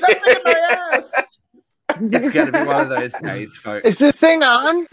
[0.00, 1.12] something in my ass.
[2.02, 3.86] It's going to be one of those days, folks.
[3.86, 4.86] Is this thing on?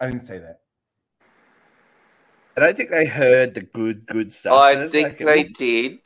[0.00, 0.60] I didn't say that.
[2.56, 4.52] I don't think they heard the good, good stuff.
[4.60, 5.98] I think like, they we'll- did.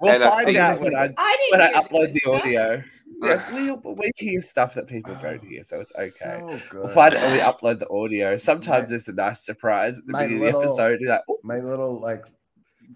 [0.00, 2.42] We'll and find think- out when I I when I upload the good stuff.
[2.42, 2.82] audio.
[3.24, 6.08] Yeah, we, we hear stuff that people don't hear, so it's okay.
[6.08, 6.80] So good.
[6.84, 8.36] We'll find it when we upload the audio.
[8.38, 11.00] Sometimes it's a nice surprise at the My beginning of the little- episode.
[11.00, 12.24] You're like, "Oh, my little like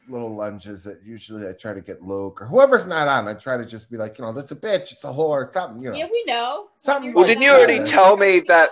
[0.08, 3.26] little lunges that usually I try to get Luke or whoever's not on.
[3.28, 5.50] I try to just be like, you know, that's a bitch, it's a whore, or
[5.52, 5.96] something, you know.
[5.96, 6.68] Yeah, we know.
[6.76, 7.86] Something Well, like didn't you already that.
[7.86, 8.70] tell me that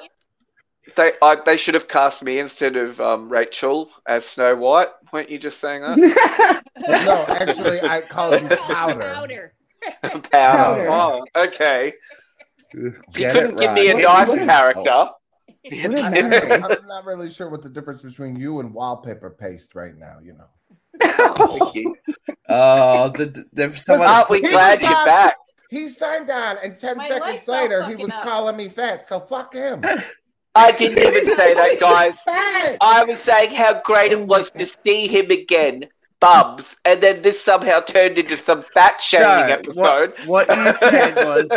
[0.95, 4.88] they I, they should have cast me instead of um, Rachel as Snow White?
[5.12, 6.62] Weren't you just saying that?
[6.86, 9.00] No, actually, I called you powder.
[9.14, 9.52] Powder.
[10.02, 10.28] Powder.
[10.30, 10.88] Powder.
[10.90, 11.92] Oh, okay.
[12.74, 14.90] You get couldn't it give me a right." nice What is- character.
[14.90, 15.10] Oh.
[15.72, 15.94] I'm
[16.64, 20.18] I'm not really sure what the difference between you and wallpaper paste right now.
[20.22, 20.48] You know.
[21.00, 21.96] Thank you.
[22.48, 24.08] Oh, the, the, there's someone.
[24.08, 25.36] Aren't we glad was you're not- back?
[25.70, 28.22] He signed on, and ten My seconds later, he was up.
[28.22, 29.06] calling me fat.
[29.06, 29.83] So fuck him.
[30.55, 32.18] I didn't even say that, guys.
[32.80, 35.86] I was saying how great it was to see him again,
[36.20, 40.14] Bubs, and then this somehow turned into some fat shaming No, episode.
[40.25, 41.50] What, what you said was,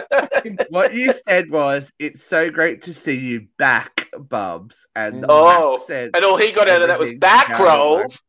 [0.70, 4.86] what you said was, it's so great to see you back, Bubs.
[4.96, 5.28] And mm.
[5.30, 8.22] Oh, said, And all he got out of that was back rolls.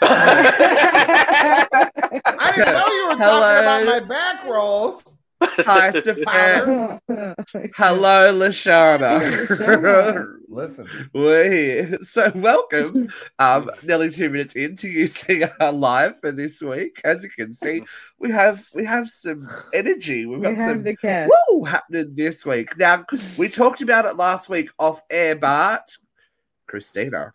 [0.00, 1.66] I
[2.54, 3.40] didn't know you were Hello.
[3.40, 5.02] talking about my back rolls.
[5.42, 7.00] "Hi, Sophia.
[7.76, 11.98] Hello, Lashana." Listen, We're here.
[12.02, 13.10] So welcome.
[13.38, 17.00] Um, nearly two minutes into using our live for this week.
[17.04, 17.82] As you can see,
[18.18, 20.26] we have we have some energy.
[20.26, 21.28] We've got we some the cat.
[21.50, 22.76] woo happening this week.
[22.78, 23.04] Now
[23.36, 25.88] we talked about it last week off air, but
[26.66, 27.32] Christina,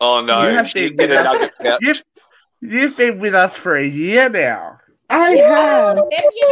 [0.00, 1.50] Oh no, You have she been with us.
[1.80, 2.02] you've
[2.60, 4.78] you've been with us for a year now.
[5.08, 5.98] I have.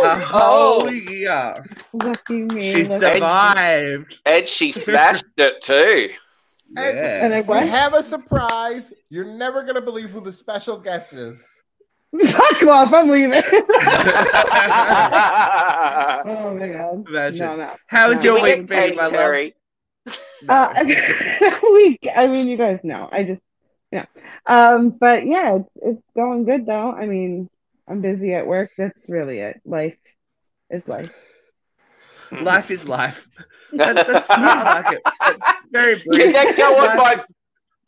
[0.04, 1.64] A whole year.
[1.92, 2.74] Lucky me.
[2.74, 4.18] She survived.
[4.24, 6.10] And she smashed it too.
[6.76, 7.44] And I Yes.
[7.48, 7.68] we what?
[7.68, 8.92] have a surprise.
[9.10, 11.48] You're never gonna believe who the special guest is.
[12.30, 12.92] Fuck off!
[12.92, 13.42] I'm leaving.
[16.26, 17.04] Oh my god.
[17.08, 17.38] Imagine.
[17.38, 17.74] No, no.
[17.86, 18.22] How's No.
[18.22, 19.12] your week been, paid, my love?
[19.12, 19.54] Terry?
[20.48, 20.84] Uh,
[21.62, 23.08] we, I mean, you guys know.
[23.10, 23.42] I just,
[23.90, 24.06] yeah.
[24.46, 26.92] Um, but yeah, it's it's going good though.
[26.92, 27.48] I mean,
[27.88, 28.70] I'm busy at work.
[28.78, 29.60] That's really it.
[29.64, 29.98] Life
[30.70, 31.10] is life.
[32.30, 33.26] Life is life.
[33.72, 35.02] That, that's I like it.
[35.04, 36.20] It's very brief.
[36.20, 37.24] Can that go on Life my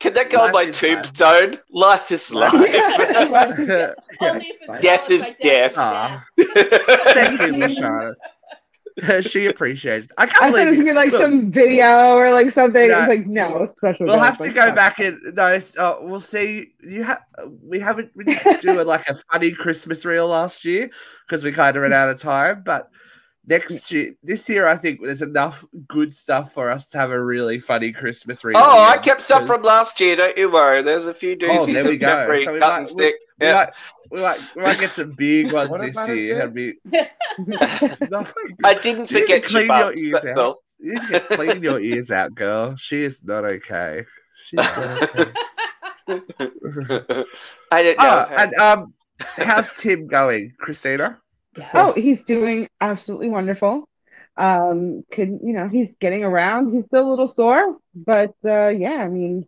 [0.01, 0.91] can that go on my is life.
[0.95, 1.59] tombstone?
[1.71, 2.51] Life is life.
[2.51, 3.93] Life- Yeah.
[4.19, 5.75] Only if it's Death is by death.
[7.13, 8.13] Thank you, Lashana.
[9.21, 10.11] she appreciates it.
[10.17, 12.89] I can't I thought it was gonna be like Look, some video or like something.
[12.89, 12.99] No.
[12.99, 14.05] It's like no, special.
[14.07, 15.59] We'll have to go back and no.
[15.77, 16.73] Uh, we'll see.
[16.81, 17.21] You have
[17.63, 20.89] we haven't we didn't do a, like a funny Christmas reel last year
[21.25, 22.63] because we kind of ran out of time.
[22.65, 22.89] But
[23.47, 27.23] next year, this year, I think there's enough good stuff for us to have a
[27.23, 28.57] really funny Christmas reel.
[28.57, 30.81] Oh, I kept stuff from last year, don't you worry.
[30.81, 32.07] There's a few doozies Oh, there we go.
[32.07, 33.15] Jeffrey So we might- and stick.
[33.39, 33.53] We Yeah.
[33.53, 33.73] might,
[34.11, 36.47] we might, we might get some big ones What this about it, year.
[36.47, 36.73] Be.
[38.63, 40.37] I didn't You forget can clean your bumps, ears that's out.
[40.39, 40.63] all.
[40.79, 42.75] You need to clean your ears out, girl.
[42.75, 44.05] She is not okay.
[44.45, 45.31] She's not okay.
[47.71, 48.25] I don't know.
[48.29, 51.19] oh, and um, how's Tim going, Christina?
[51.73, 53.87] Oh, he's doing absolutely wonderful.
[54.35, 56.71] Um, could you know he's getting around.
[56.73, 59.47] He's still a little sore, but uh, yeah, I mean,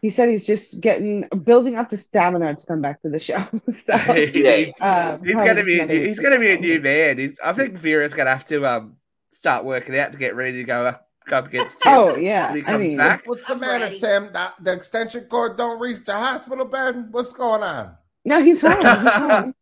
[0.00, 3.36] he said he's just getting building up the stamina to come back to the show.
[3.86, 7.18] so, he's, uh, he's gonna be a another- new, he's gonna be a new man.
[7.18, 8.96] He's I think Vera's gonna have to um
[9.28, 11.92] start working out to get ready to go up, go up against Tim.
[11.98, 13.22] Oh yeah, when he I comes mean, back.
[13.26, 13.98] What's the I'm matter.
[13.98, 14.32] Tim?
[14.32, 17.08] The, the extension cord don't reach the hospital bed.
[17.10, 17.94] What's going on?
[18.24, 18.72] no, he's home.
[18.78, 19.54] He's home.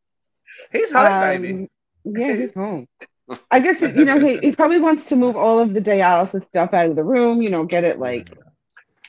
[0.73, 1.71] He's home, Um, baby.
[2.05, 2.87] Yeah, he's home.
[3.51, 6.73] I guess you know he, he probably wants to move all of the dialysis stuff
[6.73, 7.43] out of the room.
[7.43, 8.29] You know, get it like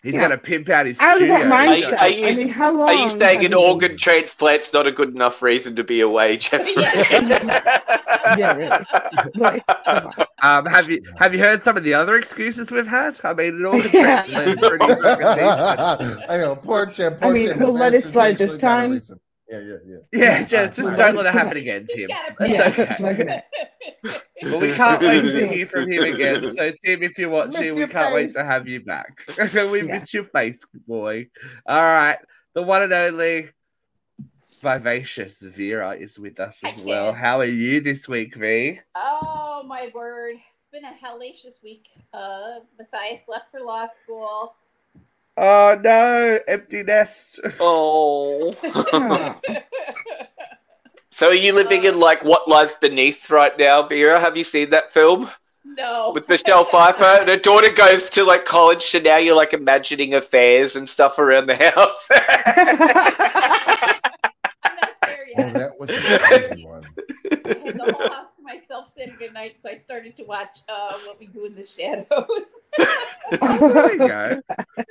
[0.03, 0.21] He's yeah.
[0.21, 1.37] got to pimp out his out of studio.
[1.37, 2.87] that Are you- are you- I mean, how long?
[2.89, 6.37] Are you saying an you- organ transplant's not a good enough reason to be away,
[6.37, 6.73] Jeffrey?
[8.37, 8.85] Yeah, really.
[9.35, 9.63] Like.
[10.43, 13.17] Um, have you have you heard some of the other excuses we've had?
[13.23, 14.23] I mean, it all the Yeah.
[14.23, 16.23] transplants pretty fucking.
[16.29, 17.13] I know, poor Tim.
[17.15, 17.59] Poor I mean, Tim.
[17.59, 19.19] we'll let it slide this actually got a time.
[19.49, 19.81] Reason.
[19.87, 20.19] Yeah, yeah, yeah.
[20.41, 22.07] Yeah, just, just don't let it happen again, Tim.
[22.09, 22.95] gotta That's okay.
[22.99, 24.23] look at it.
[24.43, 26.55] Well, we can't wait to hear from him again.
[26.55, 29.17] So, Tim, if you're watching, Miss we your can't wait to have you back.
[29.53, 29.99] we Yeah.
[29.99, 31.27] miss your face, boy.
[31.65, 32.17] All right,
[32.53, 33.49] the one and only
[34.61, 37.13] vivacious Vera is with us as well.
[37.13, 38.79] How are you this week, V?
[38.95, 40.35] Oh my word.
[40.35, 41.87] It's been a hellacious week.
[42.13, 44.55] Uh Matthias left for law school.
[45.37, 47.39] Oh no, empty nest.
[47.59, 48.53] Oh.
[51.17, 54.19] So are you living in like what lies beneath right now, Vera?
[54.19, 55.27] Have you seen that film
[55.65, 56.11] no.
[56.13, 57.03] with Michelle Pfeiffer?
[57.03, 61.17] And her daughter goes to like college, so now you're like imagining affairs and stuff
[61.17, 62.07] around the house.
[62.11, 62.77] I'm
[64.79, 66.83] not there Oh, that was a crazy one.
[68.97, 70.59] I had the whole house to myself sitting at night, so I started to watch
[70.69, 72.07] uh, What We Do in the Shadows.
[73.29, 74.41] There you go.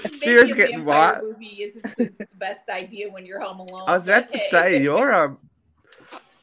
[0.05, 1.23] Maybe Vera's getting vampire what?
[1.23, 3.85] movie isn't the best idea when you're home alone.
[3.87, 4.49] I was about to hey.
[4.50, 5.38] say you're um,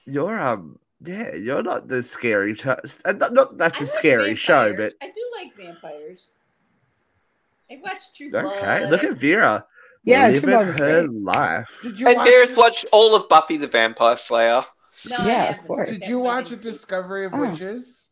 [0.06, 2.56] you're um, yeah, you're not the scary.
[2.56, 6.32] T- uh, not, not that's I a like scary show, but I do like vampires.
[7.70, 8.46] I watched True Blood.
[8.46, 8.90] okay.
[8.90, 9.66] Look at Vera.
[10.04, 11.22] Yeah, living True Blood her great.
[11.22, 11.80] life.
[11.84, 12.28] Did you and watch?
[12.28, 14.64] Vera's watched all of Buffy the Vampire Slayer.
[15.10, 15.90] No, Yeah, of course.
[15.90, 16.56] Did you watch a.
[16.56, 17.40] Discovery of Oh.
[17.40, 18.10] Witches?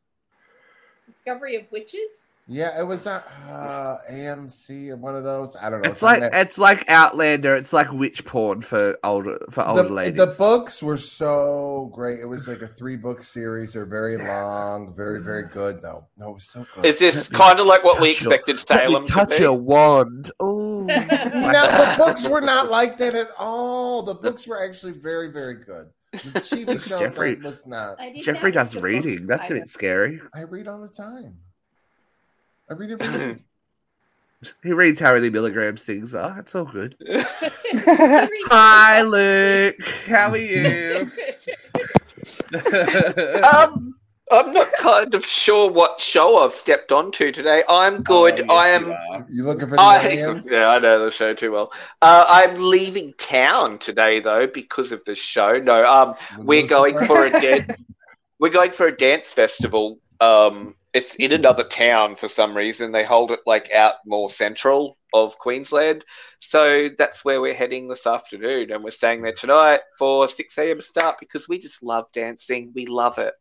[1.08, 2.26] Discovery of Witches?
[2.48, 5.56] Yeah, it was on uh, AMC or one of those.
[5.56, 5.90] I don't know.
[5.90, 7.56] It's like it's like Outlander.
[7.56, 10.18] It's like witch porn for older for older the, ladies.
[10.18, 12.20] the books were so great.
[12.20, 13.74] It was like a three book series.
[13.74, 16.08] They're very long, very very good though.
[16.18, 16.84] No, it was so good.
[16.86, 19.38] Is this kind of like what we touch your- expected Let me Salem to touch
[19.38, 19.44] be?
[19.44, 20.32] your wand.
[20.42, 24.02] Oh, no, the books were not like that at all.
[24.04, 25.88] The books were actually very very good.
[26.12, 27.98] The TV show Jeffrey- was not.
[28.22, 29.28] Jeffrey does reading.
[29.28, 30.20] That's a I- bit scary.
[30.34, 31.38] I read all the time.
[32.70, 33.40] I read every day.
[34.64, 36.40] He reads how many milligrams things are.
[36.40, 36.96] It's all good.
[37.08, 39.76] Hi, Luke.
[40.08, 41.12] How are you?
[43.44, 43.94] um,
[44.32, 47.64] I'm not kind of sure what show I've stepped onto today.
[47.68, 48.34] I'm good.
[48.34, 48.92] Oh, yes, I you am.
[48.92, 49.26] are.
[49.30, 50.48] You looking for the I, aliens?
[50.52, 51.72] yeah, I know the show too well.
[52.02, 55.60] Uh, I'm leaving town today though because of the show.
[55.60, 57.72] No, um, we're going for a dance.
[58.40, 60.00] We're going for a dance festival.
[60.20, 62.92] Um, it's in another town for some reason.
[62.92, 66.06] They hold it like out more central of Queensland,
[66.40, 70.82] so that's where we're heading this afternoon, and we're staying there tonight for six a.m.
[70.82, 72.72] start because we just love dancing.
[72.74, 73.34] We love it.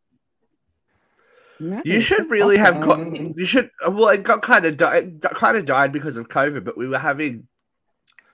[1.84, 2.98] You should really have got.
[3.14, 3.70] You should.
[3.86, 5.20] Uh, well, it got kind of died.
[5.20, 7.46] Kind of died because of COVID, but we were having.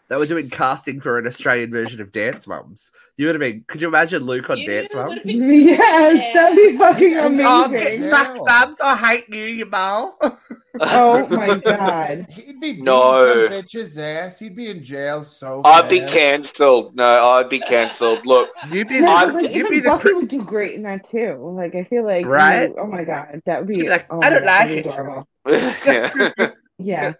[0.09, 2.93] They were doing casting for an Australian version of Dance Mums.
[3.17, 3.65] You would have been.
[3.67, 5.25] Could you imagine Luke on You Dance would've Mums?
[5.25, 8.03] been- Yes, that'd be fucking Oh, Oh, amazing.
[8.03, 8.81] get fuck mums!
[8.81, 10.17] I hate you, you ball.
[10.79, 12.27] Oh my god.
[12.31, 13.49] He'd be beating No.
[13.49, 14.39] some bitch's ass.
[14.39, 15.63] He'd be in jail so.
[15.65, 16.95] I'd be cancelled.
[16.95, 18.27] No, I'd be cancelled.
[18.27, 18.97] Look, You'd be.
[18.97, 19.89] Yeah, like, you'd be even the.
[19.89, 21.37] Buffy Cri- would do great in that too.
[21.57, 22.69] Like I feel like, Right?
[22.69, 23.83] you- oh my god, that would be.
[23.83, 25.29] be like, oh "I don't God, like it." adorable.
[25.87, 26.51] yeah.
[26.79, 27.13] Yeah.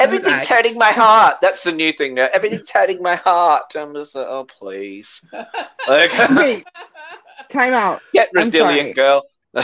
[0.00, 1.36] Everything's Like- hurting my heart.
[1.40, 2.28] That's the new thing now.
[2.32, 3.74] Everything's hurting my heart.
[3.76, 5.24] I'm just like, oh please.
[5.88, 6.64] Like, Wait,
[7.50, 8.00] time out.
[8.12, 9.22] get resilient, girl.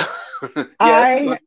[0.79, 1.39] I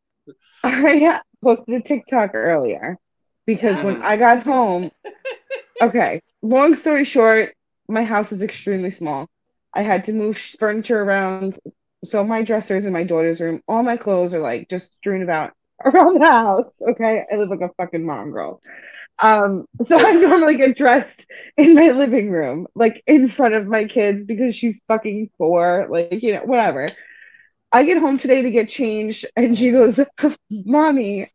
[0.63, 2.97] I posted a TikTok earlier
[3.45, 4.01] because when mm.
[4.01, 4.91] I got home,
[5.81, 7.53] okay, long story short,
[7.88, 9.29] my house is extremely small.
[9.74, 11.59] I had to move furniture around.
[12.03, 13.62] So my dresser is in my daughter's room.
[13.68, 15.53] All my clothes are like just strewn about
[15.85, 16.71] around the house.
[16.89, 17.23] Okay.
[17.31, 18.61] I live like a fucking mongrel.
[19.19, 21.27] Um, so I normally get dressed
[21.57, 26.21] in my living room, like in front of my kids because she's fucking four, like,
[26.23, 26.85] you know, whatever.
[27.71, 29.99] I get home today to get changed, and she goes,
[30.51, 31.27] Mommy,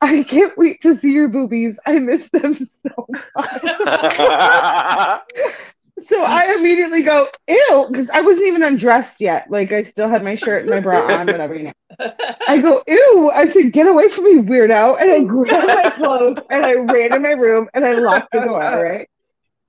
[0.00, 1.78] I can't wait to see your boobies.
[1.86, 5.20] I miss them so much.
[6.04, 9.50] So I immediately go, Ew, because I wasn't even undressed yet.
[9.50, 11.72] Like, I still had my shirt and my bra on, whatever, you know.
[12.46, 13.30] I go, Ew.
[13.34, 15.00] I said, Get away from me, weirdo.
[15.00, 18.40] And I grabbed my clothes and I ran in my room and I locked the
[18.40, 19.08] door, right?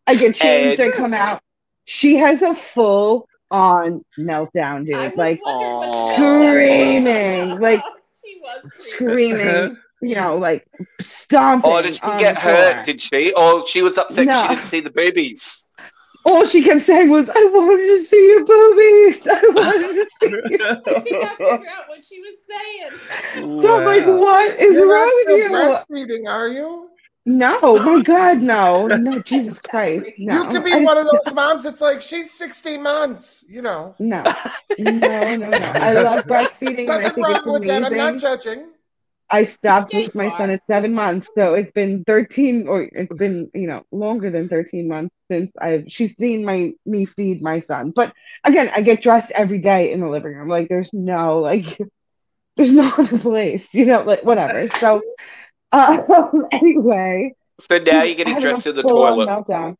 [0.06, 1.42] I get changed, I come out.
[1.86, 5.16] She has a full on meltdown, dude.
[5.16, 6.08] Like, wondering what Aw.
[6.08, 7.48] the meltdown was.
[7.48, 7.82] Screaming, like,
[8.26, 10.68] she was screaming, you know, like
[11.00, 11.72] stomping.
[11.72, 12.86] oh, did she get hurt?
[12.86, 13.34] Did she?
[13.34, 14.42] Or she was upset No.
[14.42, 15.64] she didn't see the boobies.
[16.28, 19.28] All she kept saying was, "I wanted to see your boobies.
[19.32, 20.72] I wanted to see." Your...
[20.72, 23.62] I could not figure out what she was saying.
[23.62, 26.06] So I'm like, what is You're wrong not with you?
[26.06, 26.90] breastfeeding, are you?
[27.26, 30.34] No, my God, no, no, Jesus Christ, no.
[30.34, 33.94] you could be I- one of those moms that's like, she's 16 months, you know.
[34.00, 34.24] No,
[34.80, 35.72] no, no, no.
[35.76, 37.84] I love breastfeeding, and I Nothing wrong with that.
[37.84, 38.70] I'm not judging.
[39.30, 43.50] I stopped with my son at seven months, so it's been thirteen, or it's been
[43.54, 47.92] you know longer than thirteen months since I've she's seen my me feed my son.
[47.96, 50.50] But again, I get dressed every day in the living room.
[50.50, 51.78] Like there's no like
[52.56, 54.70] there's no other place, you know, like whatever.
[54.80, 55.02] So
[55.72, 59.28] um, anyway, So now you're getting dressed a in the toilet.
[59.28, 59.76] Meltdown.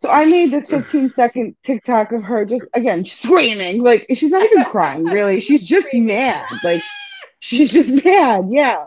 [0.00, 3.82] So I made this 15 second TikTok of her just again screaming.
[3.82, 5.40] Like she's not even crying, really.
[5.40, 6.46] She's just mad.
[6.62, 6.82] Like
[7.46, 8.84] she's just mad, yeah.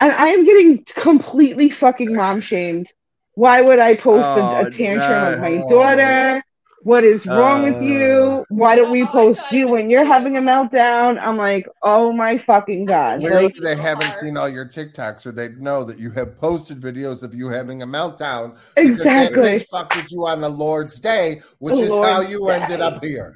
[0.00, 2.88] And I am getting completely fucking mom shamed
[3.34, 6.42] Why would I post a, Oh, a tantrum of my daughter?
[6.82, 8.42] What is wrong with you?
[8.42, 8.44] Uh.
[8.48, 11.18] Why don't we Oh, post you when you're having a meltdown?
[11.18, 13.20] I'm like, oh my fucking god!
[13.20, 16.80] Clearly, Like, they haven't seen all your TikToks, so they know that you have posted
[16.80, 18.58] videos of you having a meltdown.
[18.76, 19.42] because that exactly.
[19.42, 22.80] bitch fucked with you on the Lord's Day, which The is how Lord's you ended
[22.80, 23.34] up here.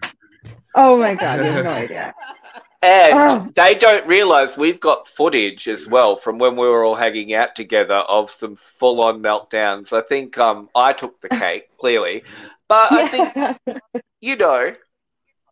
[0.74, 1.38] Oh my god!
[1.38, 2.14] You have no idea.
[2.80, 3.48] And Oh.
[3.56, 7.56] they don't realize we've got footage as well from when we were all hanging out
[7.56, 9.92] together of some full on meltdowns.
[9.92, 12.22] I think um, I took the cake, clearly.
[12.68, 13.80] But I think,
[14.20, 14.70] you know,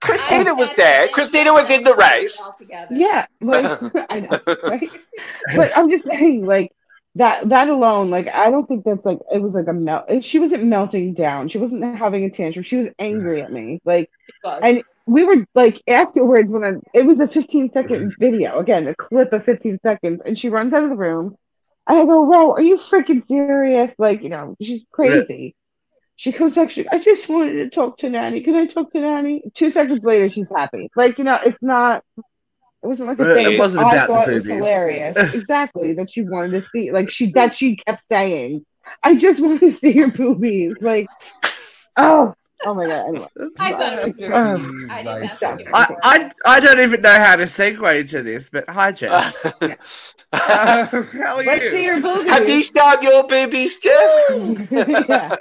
[0.00, 1.08] Christina was there.
[1.08, 2.52] Christina was in the race.
[2.90, 3.64] Yeah, like
[4.10, 4.90] I know, right?
[5.56, 6.72] But I'm just saying, like
[7.16, 10.22] that that alone, like I don't think that's like it was like a melt.
[10.22, 11.48] She wasn't melting down.
[11.48, 12.62] She wasn't having a tantrum.
[12.62, 13.80] She was angry at me.
[13.84, 14.10] Like
[14.44, 18.94] And- we were like afterwards when I, it was a 15 second video again, a
[18.94, 21.36] clip of 15 seconds, and she runs out of the room.
[21.88, 23.94] And I go, whoa are you freaking serious?
[23.98, 25.54] Like, you know, she's crazy.
[26.16, 28.42] She comes back, she, I just wanted to talk to Nanny.
[28.42, 29.42] Can I talk to Nanny?
[29.54, 30.90] Two seconds later, she's happy.
[30.96, 34.14] Like, you know, it's not, it wasn't like a thing It wasn't I about the
[34.14, 35.16] thought it was hilarious.
[35.34, 35.92] exactly.
[35.92, 38.64] That she wanted to see, like, she, that she kept saying,
[39.02, 40.80] I just want to see your boobies.
[40.80, 41.06] Like,
[41.98, 42.34] oh,
[42.64, 43.06] oh my God.
[43.08, 43.26] Anyway.
[43.58, 44.32] I thought it was great.
[44.32, 46.30] Um, I like, did not think it was I.
[46.46, 49.34] I, I don't even know how to segue into this, but hi, Jeff.
[50.32, 51.70] Uh, how are Let's you?
[51.70, 52.30] see your boobies.
[52.30, 54.70] Have you shown your boobies, Jeff?
[54.70, 55.36] yeah.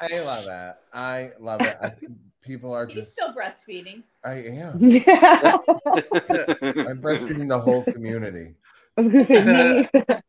[0.00, 0.76] I love that.
[0.94, 1.76] I love it.
[1.82, 3.12] I think people are He's just.
[3.12, 4.02] still breastfeeding.
[4.24, 4.78] I am.
[4.80, 5.58] Yeah.
[5.66, 8.54] I'm breastfeeding the whole community
[8.96, 10.22] I was gonna say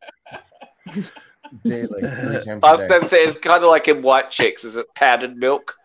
[1.64, 4.30] daily, three times I a was going to say, it's kind of like in White
[4.30, 4.64] Chicks.
[4.64, 5.76] Is it powdered milk?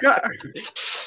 [0.00, 0.22] God.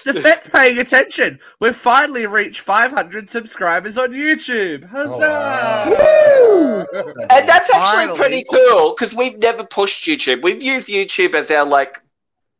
[0.05, 1.39] The vet's paying attention.
[1.60, 4.88] We've finally reached 500 subscribers on YouTube.
[4.88, 5.15] Huzzah!
[5.17, 7.13] Oh, wow.
[7.31, 8.17] And that's actually Finally.
[8.17, 10.43] pretty cool because we've never pushed YouTube.
[10.43, 11.98] We've used YouTube as our like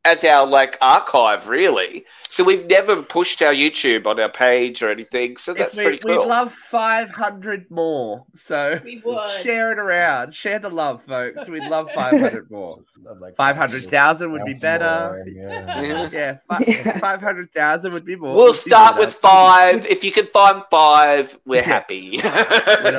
[0.06, 2.06] as our like archive, really.
[2.30, 5.36] So we've never pushed our YouTube on our page or anything.
[5.38, 6.20] So that's we, pretty cool.
[6.20, 8.26] We'd love 500 more.
[8.36, 9.42] So We would.
[9.42, 10.34] share it around.
[10.34, 11.50] Share the love, folks.
[11.50, 12.78] We'd love 500 more.
[13.20, 14.86] Like 500,000 would be better.
[14.86, 16.08] more, Yeah.
[16.12, 17.00] Yeah, fi- Yeah.
[17.00, 18.36] 500,000 would be more.
[18.36, 19.86] we'll would start with five.
[19.86, 21.62] If you can find five, we're Yeah.
[21.64, 22.20] happy.
[22.24, 22.92] We're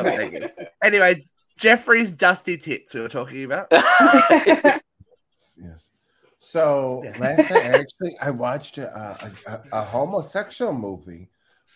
[0.42, 0.50] not.
[0.82, 1.26] Anyway,
[1.58, 3.68] Jeffrey's dusty tits we were talking about.
[5.58, 5.90] Yes.
[6.56, 7.18] So Yeah.
[7.18, 11.28] last night, actually, I watched a, a, a, a homosexual movie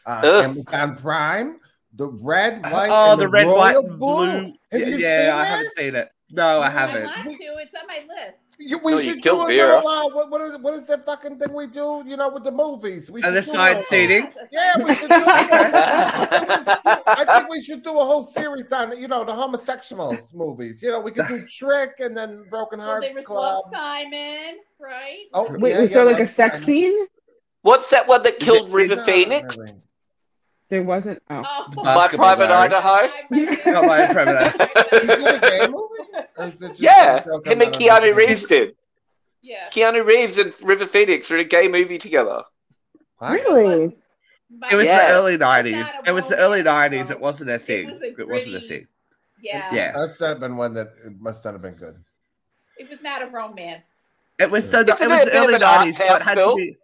[0.06, 0.44] on Ugh.
[0.44, 1.60] Amazon Prime.
[1.92, 3.90] The red, white, oh, and the red, royal white, blue.
[3.90, 4.52] and blue.
[4.72, 5.46] Have yeah, you yeah, seen I that?
[5.48, 6.08] haven't seen it.
[6.32, 7.02] No, I I haven't.
[7.08, 7.44] I want to.
[7.58, 8.38] It's on my list.
[8.58, 9.76] You, we No, you should do killed a Vera.
[9.76, 9.88] little.
[9.88, 12.02] Uh, what, what, is, what is that fucking thing we do?
[12.06, 13.10] You know, with the movies.
[13.10, 14.30] We And should the do side seating?
[14.52, 15.08] Yeah, we should.
[15.08, 20.82] Do, I think we should do a whole series on you know the homosexuals movies.
[20.82, 23.62] You know, we could do Trick and then Broken So Hearts there was Club.
[23.64, 25.24] Love Simon, right?
[25.34, 26.66] Oh, Wait, yeah, was yeah, there like a sex Simon.
[26.66, 27.06] scene?
[27.62, 29.56] What's that one that killed it- River Phoenix?
[29.58, 29.72] really?
[30.68, 31.20] There wasn't.
[31.28, 31.42] Oh.
[31.44, 33.10] Oh, My My Private Idaho?
[33.72, 34.54] Not my private
[34.92, 35.18] Is
[36.76, 38.14] Yeah, him and Keanu understanding?
[38.16, 38.74] Reeves did.
[39.42, 39.68] yeah.
[39.70, 42.42] Keanu Reeves and River Phoenix were in a gay movie together.
[43.18, 43.32] What?
[43.32, 43.96] Really?
[44.70, 45.08] It was Yeah.
[45.08, 45.88] the early 90s.
[46.06, 47.10] It was the early 90s.
[47.10, 47.86] It wasn't a thing.
[47.90, 48.86] was a It wasn't a thing.
[49.42, 49.72] Yeah.
[49.74, 49.92] Yeah.
[49.96, 51.96] That's not been one that it must not have been good.
[52.78, 53.86] It was not a romance.
[54.38, 56.58] It was the, Isn't it was the early 90s, so it had film?
[56.58, 56.76] to be.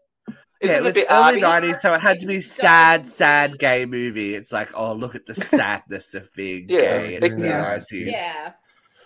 [0.61, 1.67] Isn't yeah, it it was bit early arty?
[1.69, 4.35] 90s, so it had to be sad, sad gay movie.
[4.35, 7.15] It's like, oh, look at the sadness of being Yeah, gay.
[7.17, 7.83] It's Yeah.
[7.91, 8.53] Yeah.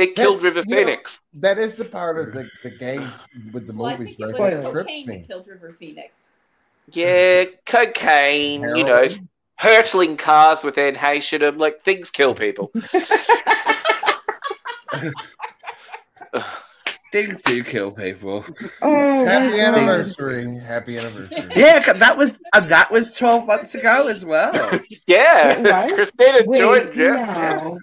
[0.01, 1.21] It killed That's- River you know- Phoenix.
[1.35, 4.57] That is the part of the, the gays with the Well, movies, think it right?
[4.57, 6.09] was cocaine that killed River Phoenix.
[6.93, 9.07] Yeah, cocaine, you know,
[9.57, 11.59] hurtling cars with Anne Heche in them.
[11.59, 12.73] Like, things kill people.
[17.13, 18.45] Things do kill people.
[18.83, 20.59] Oh, Happy that's anniversary.
[20.61, 21.51] Happy anniversary.
[21.57, 24.53] Yeah, 'cause that was uh, that was 12 months ago as well.
[25.09, 25.93] Yeah, What?
[25.93, 27.09] Christina Wait, joined you.
[27.11, 27.79] no.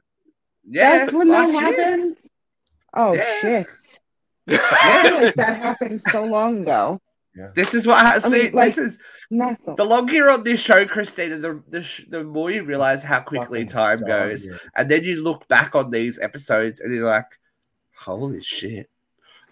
[0.70, 1.62] Yeah, That's when that last year.
[1.62, 2.18] happened?
[2.94, 3.40] Oh, Yeah.
[3.42, 3.68] shit.
[4.50, 7.02] I feel like that happened so long ago.
[7.54, 8.30] This is what I I see.
[8.30, 11.84] mean, like- this is Not so the longer you're on this show, Christina, the the,
[11.84, 14.60] sh- the more you realize how quickly Fucking time dog goes, year.
[14.76, 17.28] and then you look back on these episodes and you're like,
[18.00, 18.90] "Holy shit!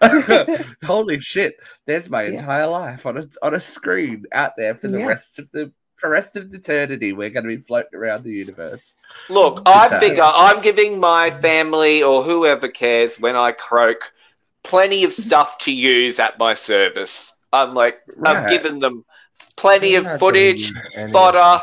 [0.84, 1.56] Holy shit!
[1.86, 2.40] There's my Yeah.
[2.40, 5.06] entire life on a on a screen out there for the Yeah.
[5.06, 7.12] rest of the for rest of eternity.
[7.12, 8.94] We're going to be floating around the universe."
[9.28, 10.08] Look, I Exactly.
[10.08, 14.12] figure I'm giving my family or whoever cares when I croak
[14.62, 17.34] plenty of stuff to use at my service.
[17.52, 19.04] I'm like, I've given them
[19.56, 20.72] plenty of footage,
[21.12, 21.62] fodder.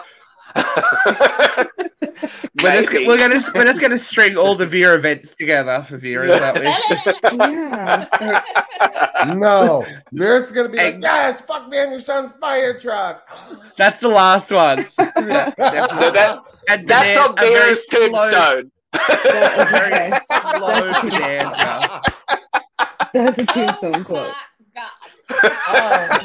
[2.62, 6.26] We're just, we're gonna we're just gonna string all the Vera events together for Vera.
[6.26, 7.20] Is that
[9.20, 9.34] Yeah.
[9.36, 11.00] No, Vera's gonna be like, Hey.
[11.02, 13.28] yes, fuck me on your son's fire truck.
[13.78, 14.86] That's the last one.
[14.98, 18.72] No, that- And That's banan- on a very Vera's slow- tombstone.
[18.94, 20.12] a very
[20.54, 22.02] slow bonanza.
[23.14, 24.34] That's a oh tombstone quote.
[25.44, 26.20] oh,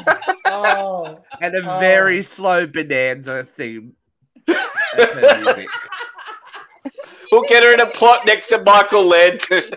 [0.45, 1.19] oh.
[1.41, 1.79] and a Oh.
[1.79, 3.93] very slow bonanza theme.
[4.47, 5.67] That's her music.
[7.31, 9.63] We'll get her in a plot next to Michael Landon.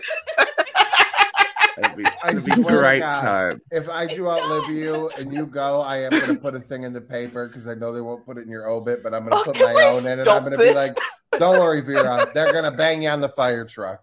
[1.75, 3.21] That'd be, I that'd be swear great God.
[3.21, 3.61] time.
[3.71, 6.83] If I do outlive you and you go, I am going to put a thing
[6.83, 9.27] in the paper because I know they won't put it in your obit, but I'm
[9.27, 10.27] going to Oh, put my we own in it.
[10.27, 10.95] I'm going to be like,
[11.39, 12.25] don't worry, Vera.
[12.35, 14.01] They're going to bang you on the fire truck.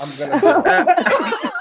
[0.00, 1.52] I'm going to do it.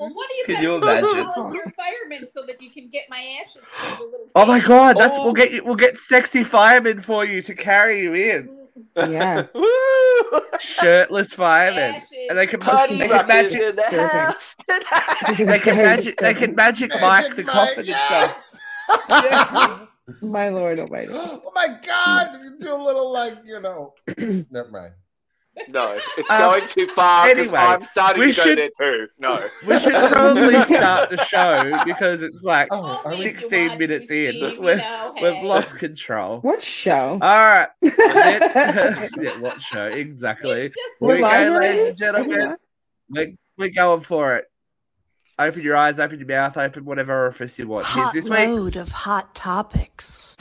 [0.00, 1.54] Well, what do you Can you to do imagine?
[1.54, 3.62] your firemen so that you can get my ashes
[3.96, 5.24] through little Oh my god, that's Oh.
[5.24, 8.48] we'll get you, we'll get sexy firemen for you to carry you in.
[8.96, 9.46] Yeah.
[10.60, 11.96] Shirtless firemen.
[11.96, 12.12] Ashes.
[12.30, 14.56] And they can Party they can magic in the house.
[15.38, 18.58] they can magic they can magic Mike the Magic coffin and yes!
[18.88, 19.88] stuff.
[20.22, 21.12] My lord oh almighty.
[21.14, 22.40] oh my God.
[22.42, 23.94] You do a little like, you know.
[24.18, 24.92] Never mind.
[25.68, 29.08] No, it's Um, going too far anyway, I'm starting we to go should- there too.
[29.18, 29.38] No.
[29.66, 34.36] We should probably start the show because it's like Oh, 16 minutes in.
[34.36, 36.40] You We're- know, we've lost control.
[36.40, 37.12] What show?
[37.12, 37.68] All right.
[37.82, 39.06] yeah,
[39.40, 39.86] what show?
[39.86, 40.62] Exactly.
[40.66, 42.56] It's just We're we go, ladies and gentlemen.
[43.08, 44.44] We're, we're going for it.
[45.38, 47.86] Open your eyes, open your mouth, open whatever orifice you want.
[47.86, 50.36] Here's Hot this load of hot topics.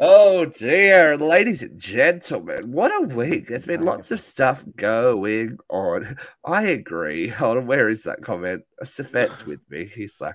[0.00, 3.48] Oh dear, ladies and gentlemen, what a week.
[3.48, 6.16] There's been lots of stuff going on.
[6.44, 7.28] I agree.
[7.28, 8.64] Hold on, where is that comment?
[8.82, 9.88] Safet's with me.
[9.94, 10.34] He's like,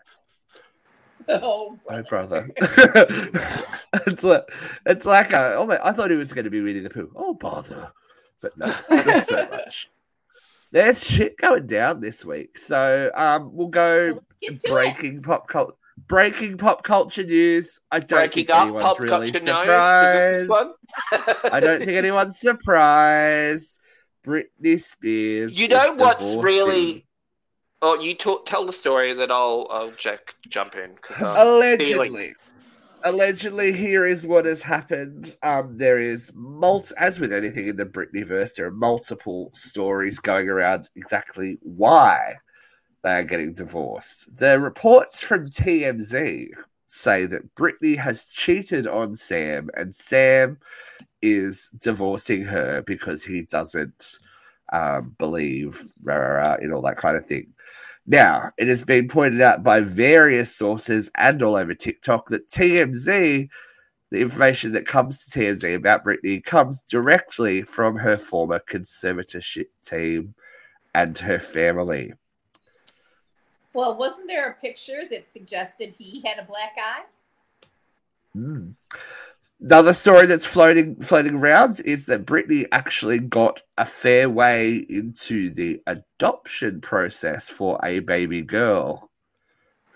[1.28, 2.50] Oh, my brother.
[2.58, 4.44] it's like,
[4.86, 7.12] it's like a, oh my, I thought he was going to be Winnie the Pooh.
[7.16, 7.92] Oh, bother.
[8.42, 9.90] But no, not so much.
[10.72, 12.58] There's shit going down this week.
[12.58, 14.64] So um, we'll go to it.
[14.64, 15.76] breaking pop culture.
[16.08, 17.80] Breaking pop culture news.
[17.92, 19.44] I don't Breaking think anyone's pop really culture news.
[19.44, 20.50] Surprised.
[20.50, 20.74] one?
[21.52, 23.80] I don't think anyone's surprised.
[24.26, 25.60] Britney Spears.
[25.60, 26.42] You know what's divorcing.
[26.44, 27.06] really?
[27.82, 32.36] Oh, you talk, tell the story that I'll I'll Jack jump in because allegedly.
[33.06, 35.38] Allegedly, here is what has happened.
[35.42, 40.20] Um, there is mult as with anything in the Britney verse, there are multiple stories
[40.20, 42.36] going around exactly why
[43.04, 44.36] they are getting divorced.
[44.36, 46.50] The reports from TMZ
[46.88, 50.58] say that Britney has cheated on Sam, and Sam
[51.22, 54.18] is divorcing her because he doesn't
[54.74, 57.54] um, believe rah, rah, rah, in all that kind of thing.
[58.06, 63.48] Now, it has been pointed out by various sources and all over TikTok that TMZ,
[64.12, 70.34] the information that comes to TMZ about Britney, comes directly from her former conservatorship team
[70.96, 72.14] and her family.
[73.74, 77.04] Well, wasn't there a picture that suggested he had a black eye?
[78.36, 78.74] Mm.
[79.62, 85.50] Another story that's floating floating around is that Britney actually got a fair way into
[85.50, 89.10] the adoption process for a baby girl,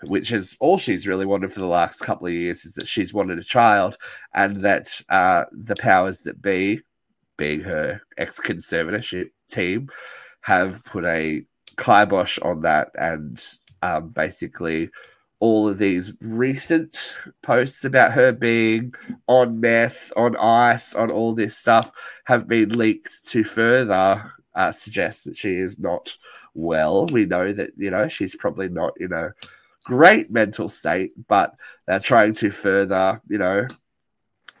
[0.02, 3.14] which is all she's really wanted for the last couple of years is that she's
[3.14, 3.96] wanted a child,
[4.34, 6.80] and that uh, the powers that be,
[7.38, 9.88] being her ex conservatorship team,
[10.42, 11.42] have put a
[11.78, 13.42] kibosh on that and
[13.84, 14.88] um, basically
[15.40, 18.94] all of these recent posts about her being
[19.26, 21.92] on meth, on ice, on all this stuff
[22.24, 26.16] have been leaked to further uh, suggest that she is not
[26.54, 27.04] well.
[27.06, 29.34] We know that, you know, she's probably not in a
[29.84, 31.54] great mental state, but
[31.86, 33.66] they're trying to further, you know,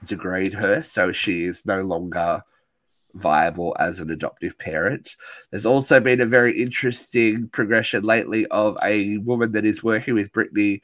[0.04, 2.42] degrade her so she is no longer
[3.14, 5.16] viable as an adoptive parent.
[5.50, 10.32] There's also been a very interesting progression lately of a woman that is working with
[10.32, 10.80] Britney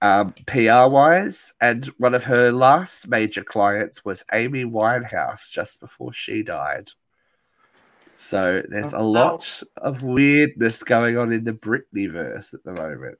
[0.00, 6.12] um, PR wise, and one of her last major clients was Amy Winehouse just before
[6.12, 6.90] she died.
[8.16, 13.18] So there's a lot of weirdness going on in the Britney verse at the moment.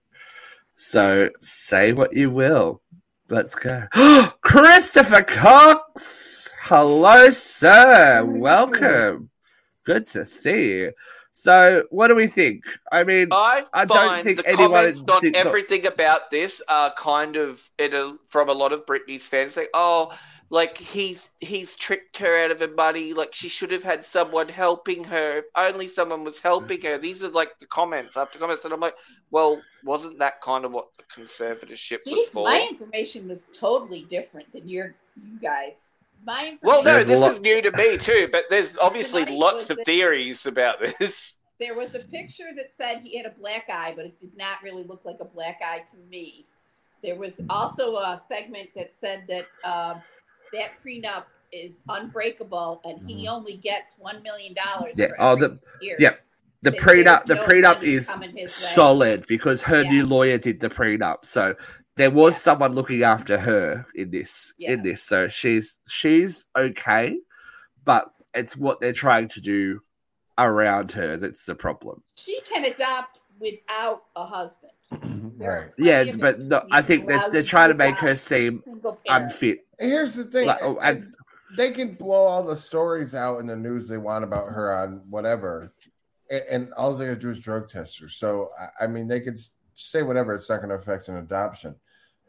[0.77, 2.83] So say what you will.
[3.31, 3.87] Let's go.
[4.41, 6.51] Christopher Cox!
[6.62, 8.25] Hello, sir.
[8.25, 9.29] Welcome.
[9.85, 10.93] Good to see you.
[11.33, 12.64] So, what do we think?
[12.91, 16.62] I mean, I, I don't think the anyone comments on did not- everything about this
[16.69, 20.11] are kind of in a, from a lot of Britney's fans saying, "Oh,
[20.51, 23.13] like he's he's tricked her out of her money.
[23.13, 25.39] Like she should have had someone helping her.
[25.39, 26.99] If only someone was helping her.
[26.99, 28.97] These are like the comments after comments, and I'm like,
[29.31, 32.45] well, wasn't that kind of what the conservatorship was for?
[32.45, 35.75] my information was totally different than your you guys.
[36.25, 40.47] My Well, no, this is new to me too, but there's obviously lots of theories
[40.47, 41.37] about this.
[41.61, 44.63] there was a picture that said he had a black eye, but it did not
[44.63, 46.47] really look like a black eye to me.
[47.03, 50.03] There was also a segment that said that um,
[50.53, 53.35] that prenup is unbreakable, and he mm-hmm.
[53.35, 54.95] only gets one million dollars.
[54.97, 55.97] Yeah, For oh, the- year.
[55.99, 56.15] yeah,
[56.63, 58.47] The That prenup, the no prenup is coming way.
[58.47, 59.91] solid because her Yeah.
[59.91, 61.25] new lawyer did the prenup.
[61.25, 61.55] So
[61.97, 62.39] there was Yeah.
[62.39, 64.53] someone looking after her in this.
[64.59, 64.73] Yeah.
[64.73, 67.19] In this, so she's she's okay,
[67.85, 69.83] but it's what they're trying to do
[70.37, 72.03] around her that's the problem.
[72.17, 74.73] She can adopt without a husband.
[74.93, 75.43] Mm-hmm.
[75.43, 75.71] Right.
[75.77, 78.63] Yeah, but no, I think they're, they're trying to make her seem
[79.07, 79.67] unfit.
[79.79, 80.47] Here's the thing.
[80.47, 81.14] Like, oh, and-
[81.57, 85.03] they can blow all the stories out in the news they want about her on
[85.09, 85.73] whatever,
[86.31, 88.09] and, and all they gotta do is drug test her.
[88.09, 89.38] So I, I mean, they could
[89.75, 91.75] say whatever; it's not going to affect an adoption.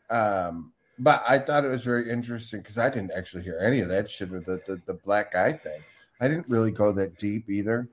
[0.09, 3.89] Um, but I thought it was very interesting because I didn't actually hear any of
[3.89, 5.81] that shit with the, the the black guy thing.
[6.21, 7.89] I didn't really go that deep either.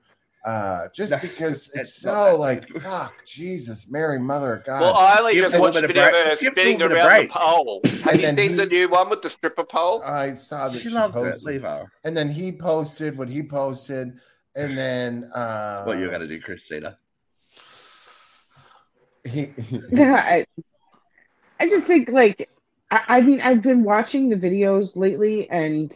[0.47, 4.79] Uh, just No, because it's it's so like fuck Jesus, Mary, Mother of God.
[4.81, 6.39] Well, I only Give just them a watched a bit of bit of her Give
[6.39, 7.81] them a spinning bit of around the pole.
[8.03, 10.01] Have And you seen he- the new one with the stripper pole?
[10.03, 11.19] I saw that She she, loves it.
[11.21, 11.45] posted.
[11.53, 11.91] Leave her.
[12.05, 14.13] And then he posted what he posted,
[14.55, 16.97] and then uh What you're gonna do, Christina?
[19.25, 20.45] he, he- I,
[21.59, 22.49] I just think like
[22.89, 25.91] I, I mean I've been watching the videos lately and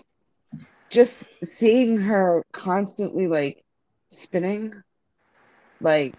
[0.90, 3.61] just seeing her constantly like
[4.12, 4.74] spinning,
[5.80, 6.16] like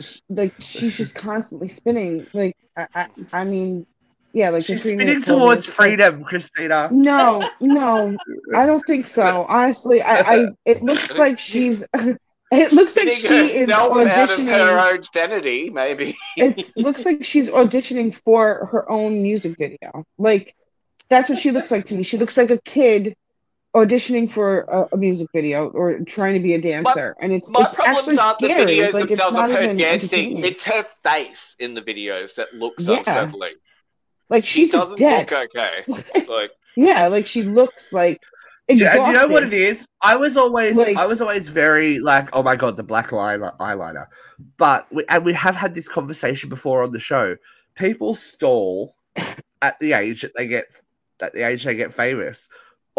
[0.00, 2.26] sh- like she's just constantly spinning.
[2.32, 3.86] Like I I, I mean
[4.32, 6.88] yeah like She's spinning towards it's freedom, Christina.
[6.90, 8.16] No, no,
[8.54, 9.46] I don't think so.
[9.48, 11.84] Honestly, I, I it looks like she's
[12.52, 14.92] it looks like Spinning she is herself out of her auditioning.
[14.92, 16.16] own sanity, maybe.
[16.36, 20.04] It looks like she's auditioning for her own music video.
[20.18, 20.54] Like
[21.08, 22.02] that's what she looks like to me.
[22.02, 23.16] She looks like a kid
[23.74, 27.60] auditioning for a, a music video or trying to be a dancer, and it's My
[27.62, 28.64] it's actually problems aren't the scary.
[28.76, 30.44] videos like it's themselves not of her even dancing.
[30.44, 32.98] It's her face in the videos that looks Yeah.
[32.98, 33.54] unsettling.
[34.28, 35.30] like She doesn't dead.
[35.30, 35.84] look okay.
[36.28, 38.20] Like yeah, like she looks like
[38.68, 39.00] Yeah, exhausted.
[39.02, 39.86] and you know what it is?
[40.02, 43.40] I was always, Like- I was always very like, oh my god, the black line
[43.40, 44.06] eyeliner.
[44.56, 47.36] But we, and we have had this conversation before on the show.
[47.76, 48.94] People stall
[49.62, 50.66] at the age that they get,
[51.20, 52.48] at the age they get famous.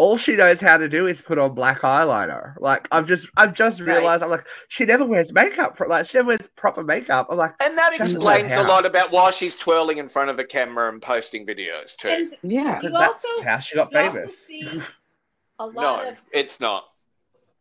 [0.02, 2.54] All she knows how to do is put on black eyeliner.
[2.58, 3.94] Like I've just, I've just Right.
[3.98, 4.24] realized.
[4.24, 7.28] I'm like, she never wears makeup for like she never wears proper makeup.
[7.30, 10.44] I'm like, and that explains a lot about why she's twirling in front of a
[10.44, 12.08] camera and posting videos too.
[12.08, 12.80] And Yeah.
[12.80, 14.38] because that's also- how she got you also famous.
[14.44, 14.82] see
[15.60, 16.88] a lot no, of it's not.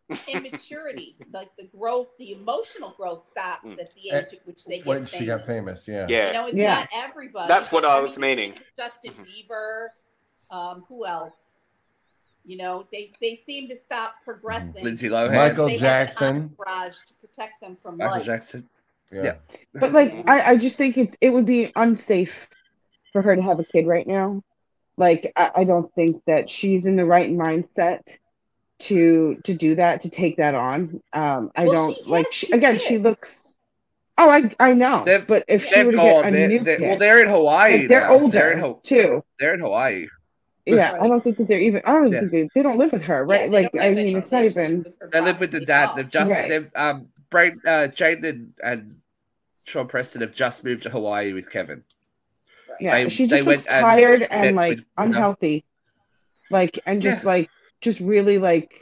[0.27, 3.79] immaturity, like the growth, the emotional growth stops Mm.
[3.79, 5.13] at the Eh, age at which they get when famous.
[5.13, 6.07] she got famous, yeah.
[6.07, 6.31] You Yeah.
[6.31, 6.73] know, it's Yeah.
[6.79, 7.47] not everybody.
[7.47, 8.53] That's what but I mean, was meaning.
[8.77, 9.27] Justin Mhm.
[9.27, 9.87] Bieber,
[10.49, 11.37] um, who else?
[12.45, 14.83] You know, they they seem to stop progressing.
[14.83, 16.35] Lindsay Lohan, Michael They have an Jackson.
[16.59, 18.25] entourage to protect them from Michael life.
[18.25, 18.67] Jackson.
[19.11, 19.23] Yeah.
[19.23, 19.35] Yeah.
[19.73, 22.47] But like I, I just think it's it would be unsafe
[23.13, 24.41] for her to have a kid right now.
[24.97, 28.17] Like I, I don't think that she's in the right mindset
[28.79, 31.01] to to do that, to take that on.
[31.13, 33.53] Um I Well, don't she like has she, two again she looks
[34.17, 35.03] Oh I I know.
[35.05, 36.27] They've- but if she They've were to get gone.
[36.27, 37.77] a They're, new they're- kid, well, they're in Hawaii.
[37.79, 38.13] like, they're now.
[38.13, 39.23] older They're in, Ho- too.
[39.39, 40.07] they're in Hawaii.
[40.77, 42.19] Yeah, I don't think that they're even I don't Yeah.
[42.21, 43.49] think they, they don't live with her, right?
[43.51, 45.95] they like I mean it's not even They live with the dad.
[45.95, 46.49] They've just Right.
[46.49, 48.95] they've um Brain uh Jane and, and
[49.63, 51.83] Sean Preston have just moved to Hawaii with Kevin.
[52.79, 55.03] Yeah, They- she they just looks went and tired met and like with- you know.
[55.03, 55.65] unhealthy,
[56.49, 57.49] like and just like
[57.81, 58.73] just really like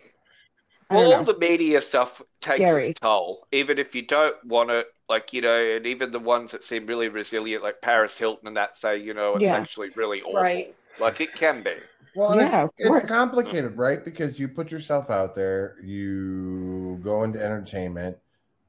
[0.89, 1.31] Well, all know.
[1.33, 2.87] the media stuff takes Scary.
[2.87, 6.51] its toll, even if you don't want to, like, you know, and even the ones
[6.53, 9.55] that seem really resilient, like Paris Hilton and that, say, you know, it's Yeah.
[9.55, 10.41] actually really awful.
[10.41, 10.73] Right.
[10.99, 11.73] Like, it can be.
[12.15, 14.03] Well, Yeah, it's, it's complicated, right?
[14.03, 18.17] Because you put yourself out there, you go into entertainment.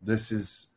[0.03, 0.69] This is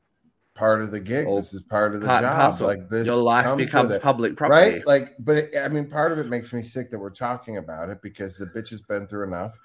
[0.55, 1.25] part of the gig.
[1.27, 2.35] Oh, this is part of the Part job.
[2.35, 2.67] parcel.
[2.67, 4.75] Like this, Your life comes becomes it, public property.
[4.77, 4.87] right?
[4.87, 7.89] Like, but it, I mean, part of it makes me sick that we're talking about
[7.89, 9.57] it because the bitch has been through enough.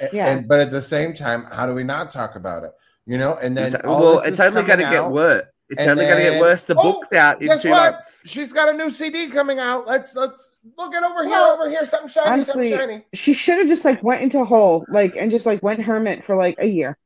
[0.00, 0.26] A- Yeah.
[0.28, 2.72] And but at the same time, how do we not talk about it?
[3.06, 5.12] You know, and then It's- all well, this it's is only going to get out.
[5.12, 5.42] worse.
[5.70, 6.62] It's and only going to get worse.
[6.62, 7.92] The Oh, book's out in guess two what?
[7.92, 8.22] months.
[8.24, 9.86] She's got a new CD coming out.
[9.86, 13.06] Let's let's look it over here, Well, over here, something shiny, honestly, something shiny.
[13.12, 16.24] she should have just like went into a hole, like and just like went hermit
[16.24, 16.96] for like a year,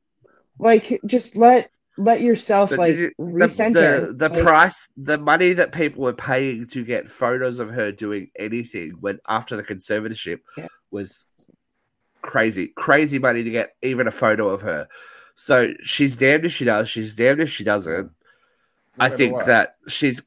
[0.59, 4.07] like just let let yourself But like did you- the, recenter.
[4.07, 7.91] the, the Like, price, the money that people were paying to get photos of her
[7.91, 10.69] doing anything when after the conservatorship Yeah.
[10.89, 11.23] was
[12.21, 14.87] crazy, crazy money to get even a photo of her.
[15.35, 16.89] So she's damned if she does.
[16.89, 18.11] She's damned if she doesn't.
[18.99, 19.45] I think what.
[19.47, 20.21] that she's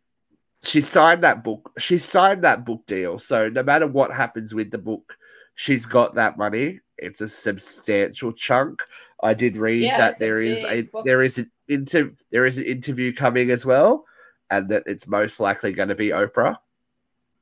[0.62, 1.72] she signed that book.
[1.78, 3.18] She signed that book deal.
[3.18, 5.16] So no matter what happens with the book,
[5.54, 6.80] she's got that money.
[6.98, 8.82] It's a substantial chunk.
[9.22, 11.04] I did read Yeah, that there is a book.
[11.04, 14.04] there is an inter there is an interview coming as well,
[14.50, 16.56] and that it's most likely going to be Oprah.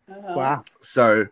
[0.08, 0.34] Uh-huh.
[0.36, 0.64] wow.
[0.80, 1.26] So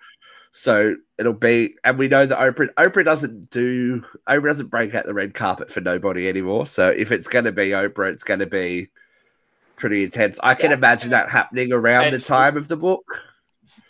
[0.52, 5.06] so it'll be, and we know that Oprah Oprah doesn't do Oprah doesn't break out
[5.06, 6.66] the red carpet for nobody anymore.
[6.66, 8.88] So if it's going to be Oprah, it's going to be
[9.76, 10.38] pretty intense.
[10.42, 10.76] I can Yeah.
[10.76, 13.04] imagine that happening around the time of the book.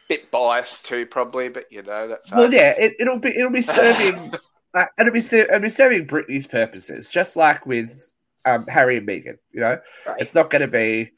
[0.09, 2.33] Bit biased too, probably, but you know that's.
[2.33, 4.35] Well, yeah, it, it'll be it'll be serving
[4.75, 8.13] uh, it'll be it'll be serving Britney's purposes, just like with
[8.45, 9.39] um, Harry and Meghan.
[9.53, 10.21] You know, Right.
[10.21, 11.13] it's not going to be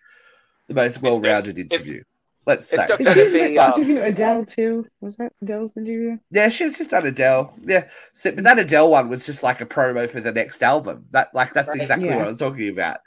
[0.69, 2.03] the most well-rounded it's- interview.
[2.47, 2.87] Let's it's say.
[2.89, 4.87] not Did gonna you be, um, interview Adele too?
[5.01, 6.19] Was that Adele's interview?
[6.31, 7.55] Yeah, she's just done Adele.
[7.63, 11.07] Yeah, so, but that Adele one was just like a promo for the next album.
[11.13, 11.81] That like that's Right.
[11.81, 12.17] exactly Yeah.
[12.17, 12.99] what I was talking about.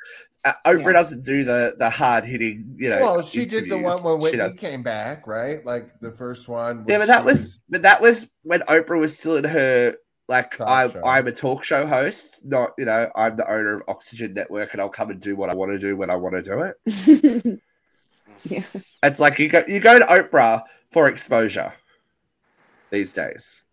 [0.46, 0.92] Uh, Oprah Yeah.
[0.94, 2.76] doesn't do the the hard hitting.
[2.78, 4.04] You know, well, she did the one interviews.
[4.04, 5.66] when She Whitney came back, right?
[5.66, 6.86] Like the first one.
[6.88, 9.96] Yeah, but that she was but that was when Oprah was still in her
[10.30, 11.04] like I show.
[11.04, 14.82] I'm a talk show host, not you know I'm the owner of Oxygen Network and
[14.82, 17.60] I'll come and do what I want to do when I want to do it.
[18.44, 18.64] yeah.
[19.04, 21.74] It's like you go you go to Oprah for exposure
[22.92, 23.64] these days.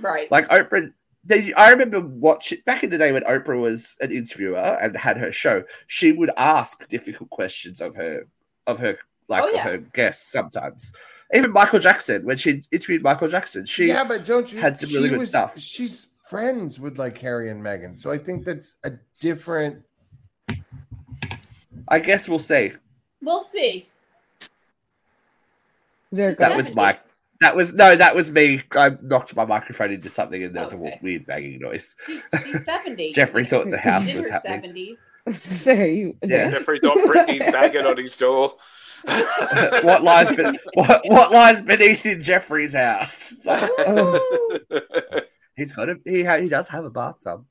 [0.00, 0.30] Right.
[0.30, 0.88] Like Oprah, they,
[1.30, 5.32] I remember watching back in the day when Oprah was an interviewer and had her
[5.32, 5.64] show.
[5.86, 8.26] She would ask difficult questions of her,
[8.66, 10.30] of her, like Oh, of her guests.
[10.30, 10.92] Sometimes,
[11.32, 14.60] even Michael Jackson when she interviewed Michael Jackson, she yeah, but don't you?
[14.60, 15.58] had some really good was- stuff.
[15.58, 19.82] She's friends with like Harry and Meghan, so I think that's a different.
[21.88, 22.72] I guess we'll see.
[23.22, 23.88] We'll see.
[26.12, 26.56] They're That good.
[26.58, 26.98] was Seventy.
[27.40, 27.50] Mike.
[27.50, 28.62] That was no, that was me.
[28.72, 30.92] I knocked my microphone into something and there was Okay.
[30.98, 31.94] a weird banging noise.
[32.06, 33.12] She, she's 70.
[33.14, 34.96] Jeffrey thought the house in was happening.
[35.26, 35.64] 70s.
[35.64, 36.16] there you.
[36.22, 36.50] Yeah.
[36.50, 38.54] Jeffrey thought Britney's banging on his door.
[39.82, 40.30] what lies?
[40.34, 43.32] Be- what, what lies beneath in Jeffrey's house?
[43.32, 44.50] It's like, Oh.
[45.56, 47.44] He's got a he ha- he does have a bathtub.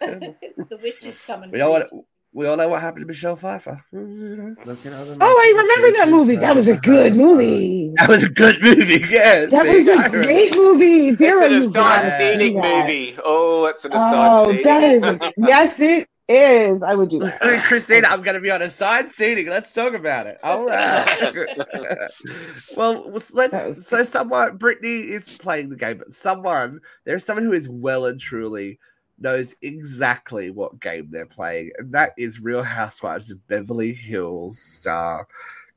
[0.00, 1.50] It's the witches coming.
[1.50, 2.06] we all for want,
[2.38, 3.84] we all know what happened to Michelle Pfeiffer.
[3.92, 6.36] Look at how the Oh, I remember that movie.
[6.36, 7.90] That was a good movie.
[7.96, 9.04] That was a good movie.
[9.10, 11.10] Yes, That was a great movie.
[11.16, 12.86] Vera, it's you an gotta aside see seating that.
[12.86, 13.16] movie.
[13.24, 15.02] Oh, that's an aside Oh, that is.
[15.02, 16.80] A, yes, it is.
[16.80, 17.64] I would do Hey, that.
[17.64, 19.46] Christina, I'm going to be on a side seating.
[19.48, 20.38] Let's talk about it.
[20.44, 21.44] All right.
[22.76, 23.84] well, let's.
[23.84, 28.20] So, someone, Britney is playing the game, but someone, there's someone who is well and
[28.20, 28.78] truly
[29.20, 35.26] knows exactly what game they're playing, and that is Real Housewives of Beverly Hills star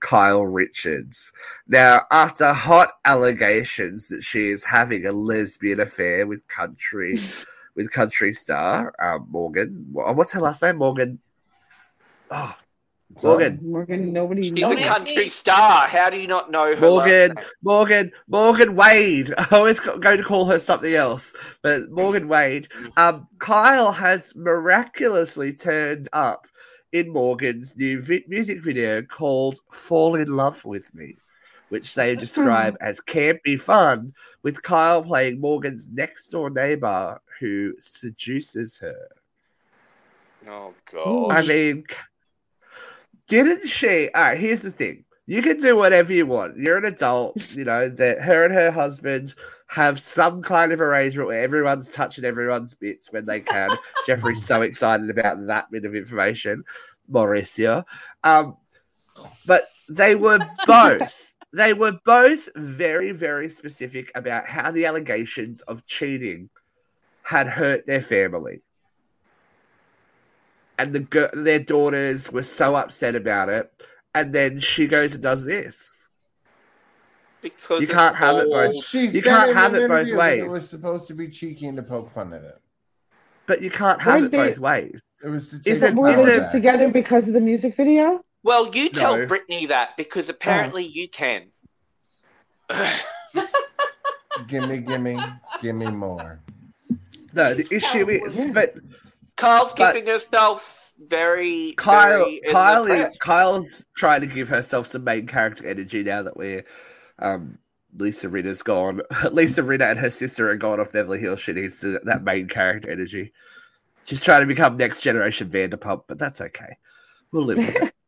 [0.02, 1.32] Kyle Richards.
[1.68, 7.20] Now, after hot allegations that she is having a lesbian affair with country
[7.76, 10.78] with country star um, Morgan, what's her last name?
[10.78, 11.20] Morgan.
[12.30, 12.56] Oh,
[13.24, 13.60] Morgan.
[13.62, 15.88] Morgan, nobody She's Don't a country star.
[15.88, 16.82] How do you not know her?
[16.82, 17.46] Morgan, last name?
[17.64, 19.34] Morgan, Morgan Wade.
[19.38, 22.68] I always going to call her something else, but Morgan Wade.
[22.98, 26.48] Um, Kyle has miraculously turned up
[26.92, 31.18] in Morgan's new vi- music video called "Fall in Love with Me,"
[31.70, 38.78] which they describe as campy fun, with Kyle playing Morgan's next door neighbor who seduces
[38.80, 39.08] her.
[40.48, 41.32] Oh god.
[41.32, 41.86] I mean,
[43.32, 44.10] didn't she?
[44.14, 45.06] All right, here's the thing.
[45.26, 46.58] You can do whatever you want.
[46.58, 47.38] You're an adult.
[47.54, 49.34] You know that her and her husband
[49.68, 53.72] have some kind of arrangement where everyone's touching everyone's bits when they can.
[54.06, 56.66] Jeffrey's so excited about that bit of information.
[57.10, 57.86] Mauricio.
[58.26, 58.58] Um,
[59.46, 61.34] but they were both.
[61.54, 66.50] They were both very, very specific about how the allegations of cheating
[67.24, 68.62] had hurt their family
[70.78, 73.72] and the gir- their daughters were so upset about it.
[74.14, 76.08] And then she goes and does this.
[77.42, 78.84] because You can't have it both.
[78.84, 81.78] She You can't have it both interview that It was supposed to be cheeky and
[81.78, 82.60] to poke fun at it.
[83.48, 85.02] But you can't have Weren't it they- both ways.
[85.24, 88.24] It was to Is it- Were is they just together because of the music video?
[88.44, 89.26] Well, you tell No.
[89.28, 90.32] Britney that because oh.
[90.34, 91.44] apparently you can.
[94.48, 95.18] gimme, gimme,
[95.62, 96.40] gimme more.
[97.34, 98.52] No, the issue is, Yeah.
[98.52, 98.76] but
[99.42, 101.74] Kyle's But- keeping herself very.
[101.78, 106.38] Kyle, very Kyle is, Kyle's trying to give herself some main character energy now that
[106.38, 106.64] we're
[107.20, 107.58] um,
[107.98, 109.02] Lisa Rinna's gone.
[109.32, 111.40] Lisa Rinna and her sister are gone off Beverly Hills.
[111.40, 113.34] She needs to- that main character energy.
[114.04, 116.78] She's trying to become next generation Vanderpump, but that's okay.
[117.32, 117.94] We'll live with it.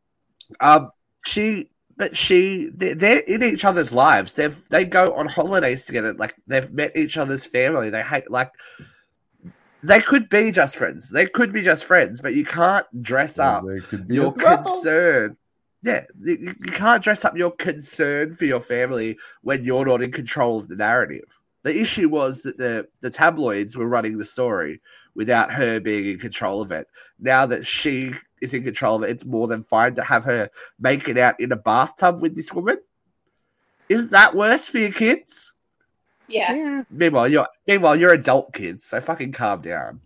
[0.60, 0.90] Um,
[1.24, 4.34] she, but she, they're, they're in each other's lives.
[4.34, 6.12] They've they go on holidays together.
[6.12, 7.88] Like they've met each other's family.
[7.88, 8.52] They hate like
[9.84, 11.10] they could be just friends.
[11.10, 15.36] They could be just friends, but you can't dress up They could be your concern.
[15.82, 20.02] Yeah, you, you you can't dress up your concern for your family when you're not
[20.02, 21.40] in control of the narrative.
[21.62, 24.80] The issue was that the, the tabloids were running the story
[25.14, 26.86] without her being in control of it.
[27.18, 30.50] Now that she is in control of it, it's more than fine to have her
[30.78, 32.78] making out in a bathtub with this woman.
[33.88, 35.53] Isn't that worse for your kids?
[36.28, 36.54] Yeah.
[36.54, 36.82] Yeah.
[36.90, 40.00] Meanwhile, you're meanwhile you're adult kids, so fucking calm down.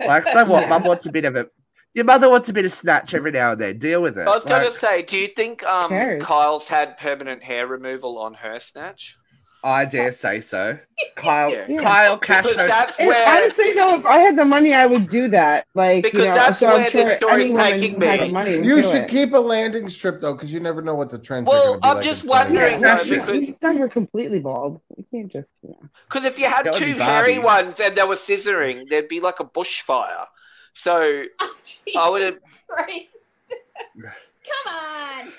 [0.00, 0.62] Like, so what?
[0.62, 0.68] Yeah.
[0.68, 1.46] Mum wants a bit of a.
[1.94, 3.78] Your mother wants a bit of snatch every now and then.
[3.78, 4.26] Deal with it.
[4.26, 6.20] I was going to say, do you think um.
[6.20, 9.16] Kyle's had permanent hair removal on her snatch?
[9.64, 10.78] I dare say so.
[11.16, 11.66] Kyle, Yeah.
[11.68, 11.82] Yeah.
[11.82, 12.66] Kyle Because Castro.
[12.66, 15.66] that's And where honestly, though, if I had the money, I would do that.
[15.74, 18.06] Like, Because you know, that's so where I'm this sure story's any woman taking who
[18.06, 18.26] had me.
[18.26, 19.08] the money would You should it.
[19.08, 21.74] keep a landing strip though, because you never know what the trends Well, are going
[21.74, 22.82] to be I'm like just wondering, years.
[23.08, 24.80] though, because- It's not her completely bald.
[24.96, 25.88] You can't just, you know.
[26.08, 29.38] Because if you had That two hairy ones and they were scissoring, there'd be like
[29.40, 30.26] a bushfire.
[30.72, 31.54] So Oh.
[31.98, 32.38] I would have.
[34.44, 35.32] Come on.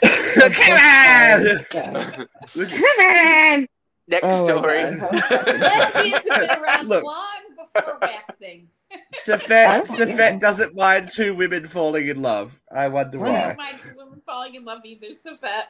[0.02, 1.64] Come on!
[1.70, 3.66] Come on!
[4.10, 4.82] Next Oh story.
[4.82, 5.12] God.
[5.60, 7.04] Lesbians have been around Look.
[7.04, 7.26] long
[7.74, 8.68] before waxing.
[9.22, 12.58] Safet, Safet oh, doesn't mind two women falling in love.
[12.74, 13.42] I wonder I why.
[13.48, 15.08] don't mind women falling in love either.
[15.22, 15.68] So fat.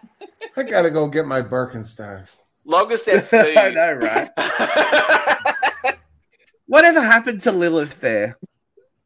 [0.56, 2.42] I gotta go get my Birkenstocks.
[2.64, 4.30] Longest as they're I know, right?
[6.66, 8.38] Whatever happened to Lilith there?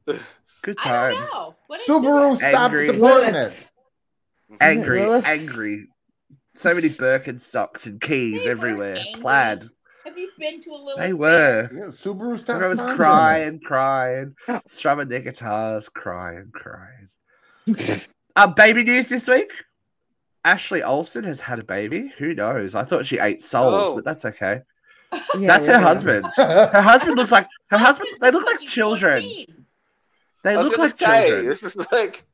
[0.07, 0.83] Good I
[1.15, 1.29] times.
[1.33, 1.77] don't know.
[1.89, 2.51] Subaru, that?
[2.51, 2.87] stop Angry.
[2.87, 3.72] supporting it.
[4.61, 5.25] Angry, Lilith?
[5.25, 5.87] angry.
[6.55, 8.99] So many Birkenstocks and keys They everywhere.
[9.15, 9.65] Plaid.
[10.05, 10.99] Have you been to a little?
[10.99, 11.71] They were.
[11.73, 14.61] Yeah, Subaru, stop Everyone was crying, crying, Oh.
[14.67, 17.09] strumming their guitars, crying, crying.
[18.37, 19.51] uh, baby news this week.
[20.45, 22.13] Ashley Olsen has had a baby.
[22.19, 22.75] Who knows?
[22.75, 23.95] I thought she ate souls, Oh.
[23.95, 24.61] but that's okay.
[25.39, 25.81] Yeah, that's her yeah.
[25.81, 26.27] husband.
[26.37, 28.09] Her husband looks like her husband.
[28.23, 29.23] They look like children.
[30.43, 31.47] They look like say, children.
[31.49, 32.25] this is like.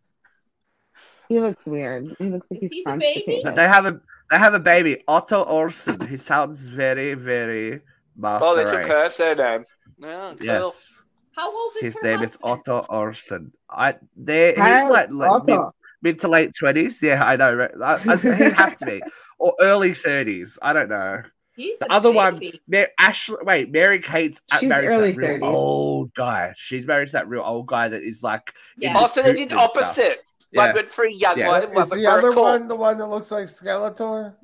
[1.28, 2.16] He looks weird.
[2.18, 3.12] He looks like Is he's he the baby?
[3.14, 3.44] constipated.
[3.44, 6.06] But they have a they have a baby, Otto Orson.
[6.06, 7.80] He sounds very, very
[8.16, 8.46] master.
[8.46, 9.14] Oh, they took her race.
[9.14, 9.64] surname.
[9.98, 10.46] Yeah, cool.
[10.46, 11.86] Yes, How old is he?
[11.86, 12.38] his her name is?
[12.42, 13.52] Otto Orson.
[13.70, 15.60] I there he's like, like mid,
[16.02, 17.02] mid to late twenties.
[17.02, 17.54] Yeah, I know.
[17.54, 17.70] right?
[17.82, 19.02] I, I, he'd have to be
[19.38, 20.58] or early thirties.
[20.62, 21.22] I don't know.
[21.58, 22.62] He's The a other one, baby.
[22.68, 23.36] Mar- Ashley.
[23.42, 26.54] Wait, Mary Kate's uh, She's married to early that real old guy.
[26.56, 28.54] She's married to that real old guy that is like.
[28.76, 28.94] Yeah.
[28.96, 29.76] Oh, so they did Putin and stuff.
[29.76, 30.32] opposite.
[30.52, 30.66] Yeah.
[30.66, 31.48] One went for a young Yeah.
[31.48, 32.44] one, Is one the other cool.
[32.44, 34.36] one the one that looks like Skeletor?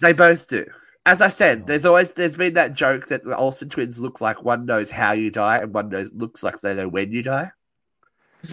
[0.00, 0.64] They both do.
[1.04, 4.44] As I said, there's always there's been that joke that the Olsen twins look like
[4.44, 7.50] one knows how you die and one knows looks like they know when you die.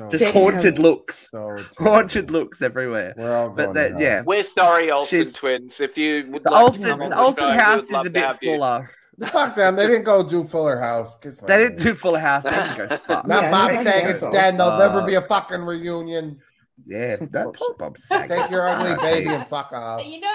[0.00, 0.32] So, Just Damn.
[0.32, 3.12] haunted looks, so haunted looks everywhere.
[3.16, 5.78] We're all But that, to yeah, We're sorry, Olsen She's- twins.
[5.80, 8.02] If you would the like to Olsen come the the Olsen show, house is a
[8.04, 8.54] to bit have you.
[8.56, 8.90] fuller.
[9.26, 9.76] Fuck them.
[9.76, 11.14] They didn't go do Fuller House.
[11.16, 12.44] Kiss my They didn't do Fuller House.
[12.44, 13.26] They didn't go fuck.
[13.26, 14.32] Not Yeah, Bob that's Saget's awful.
[14.32, 14.56] dead.
[14.58, 16.40] There'll Uh, never be a fucking reunion.
[16.86, 18.30] Yeah, that poor Bob Saget.
[18.30, 20.02] Take your ugly baby and fuck off.
[20.06, 20.28] You know,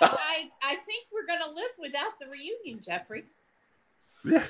[0.00, 3.24] I I think we're gonna live without the reunion, Jeffrey.
[4.24, 4.42] Yeah.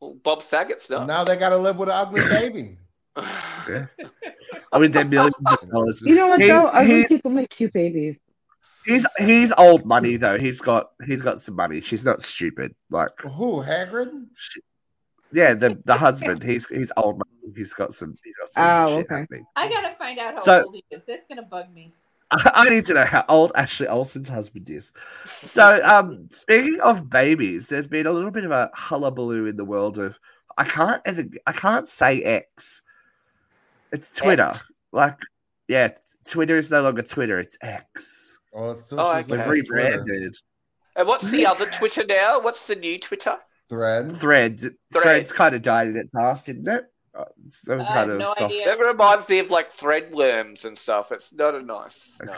[0.00, 1.06] Well, Bob Saget's not.
[1.06, 2.76] Now they got to live with an ugly baby.
[3.16, 6.00] I mean, they're millions of dollars.
[6.04, 6.68] You know what He's- though?
[6.70, 8.18] I he's- people make cute babies.
[8.84, 10.38] He's he's old money though.
[10.38, 11.80] He's got he's got some money.
[11.80, 12.74] She's not stupid.
[12.90, 14.26] Like Who, Hagrid?
[14.34, 14.60] she,
[15.32, 16.42] yeah, the the husband.
[16.42, 17.54] He's he's old money.
[17.54, 18.16] He's got some.
[18.24, 19.20] He's got some Oh, shit okay.
[19.20, 19.46] happening.
[19.54, 21.04] I gotta find out how So- old he is.
[21.06, 21.92] That's gonna bug me.
[22.32, 24.92] I, I need to know how old Ashley Olsen's husband is.
[25.26, 29.64] So, um, speaking of babies, there's been a little bit of a hullabaloo in the
[29.64, 30.18] world of
[30.58, 32.82] I can't ever I can't say X.
[33.92, 34.48] It's Twitter.
[34.48, 34.64] X.
[34.92, 35.18] Like,
[35.68, 35.88] yeah,
[36.26, 37.38] Twitter is no longer Twitter.
[37.38, 38.38] It's X.
[38.54, 39.50] Oh, it's still Oh, says We've okay.
[39.58, 39.88] it's Twitter.
[40.02, 40.34] rebranded.
[40.96, 42.40] And what's the other Twitter now?
[42.40, 43.38] What's the new Twitter?
[43.70, 44.12] Thread.
[44.16, 44.62] Threads.
[44.62, 45.02] Thread.
[45.02, 46.84] Threads kind of died in its ass, didn't it?
[47.14, 48.40] Uh, So it was kind have of no soft.
[48.42, 48.64] idea.
[48.66, 51.12] That reminds me of like threadworms and stuff.
[51.12, 52.20] It's not a nice.
[52.22, 52.34] No.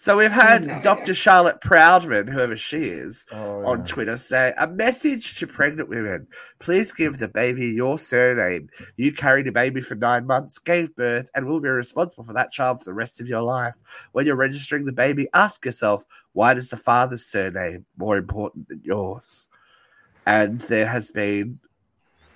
[0.00, 0.04] Okay.
[0.04, 0.80] So we've had No.
[0.80, 1.12] Dr.
[1.12, 3.84] Charlotte Proudman, whoever she is, Oh, on yeah.
[3.84, 6.26] Twitter say a message to pregnant women.
[6.58, 8.70] Please give the baby your surname.
[8.96, 12.50] You carried a baby for nine months, gave birth, and will be responsible for that
[12.50, 13.76] child for the rest of your life.
[14.12, 18.80] When you're registering the baby, ask yourself, why does the father's surname more important than
[18.82, 19.50] yours?
[20.24, 21.58] And there has been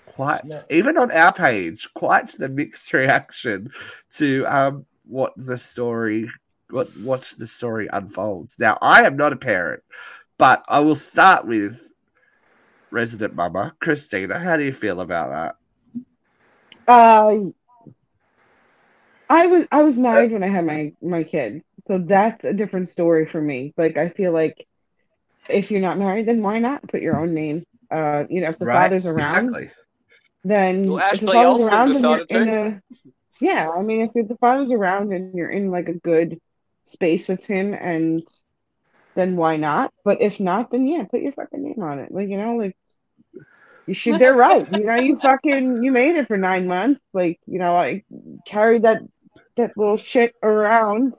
[0.07, 0.64] quite, Snap.
[0.68, 3.70] even on our page, quite the mixed reaction
[4.16, 6.28] to um, what the story
[6.75, 8.59] what what the story unfolds.
[8.61, 9.83] Now, I am not a parent,
[10.39, 11.81] but I will start with
[12.91, 14.39] resident mama, Christina.
[14.39, 15.57] How do you feel about that?
[16.87, 17.53] Uh,
[19.29, 22.89] I was I was married when I had my my kid, so that's a different
[22.89, 23.72] story for me.
[23.77, 24.66] Like I feel like
[25.49, 27.64] if you're not married, then why not put your own name?
[27.91, 29.70] Uh, you know, if the Right, father's around, exactly.
[30.45, 32.83] then Well, if the father's around and you're in a
[33.41, 36.41] yeah, I mean, if the father's around and you're in like a good
[36.85, 38.22] space with him, and
[39.14, 39.93] then why not?
[40.05, 42.12] But if not, then yeah, put your fucking name on it.
[42.12, 42.76] Like you know, like
[43.87, 44.18] you should.
[44.18, 44.66] They're right.
[44.72, 47.01] You know, you fucking you made it for nine months.
[47.12, 48.03] Like you know, I
[48.47, 49.03] carried that
[49.57, 51.14] that little shit around,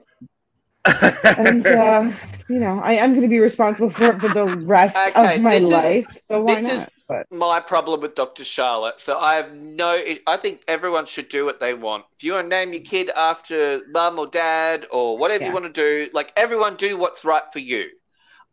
[0.85, 2.11] and uh,
[2.49, 5.41] you know, I am going to be responsible for it for the rest Okay, of
[5.41, 6.05] my this is- life.
[6.27, 6.73] so why this not?
[6.73, 8.43] is- but my problem with Dr.
[8.43, 8.99] Charlotte.
[8.99, 10.03] So I have no.
[10.25, 12.05] I think everyone should do what they want.
[12.17, 15.65] If you want to name your kid after mum or dad or whatever you want
[15.65, 17.89] to do, like everyone do what's right for you.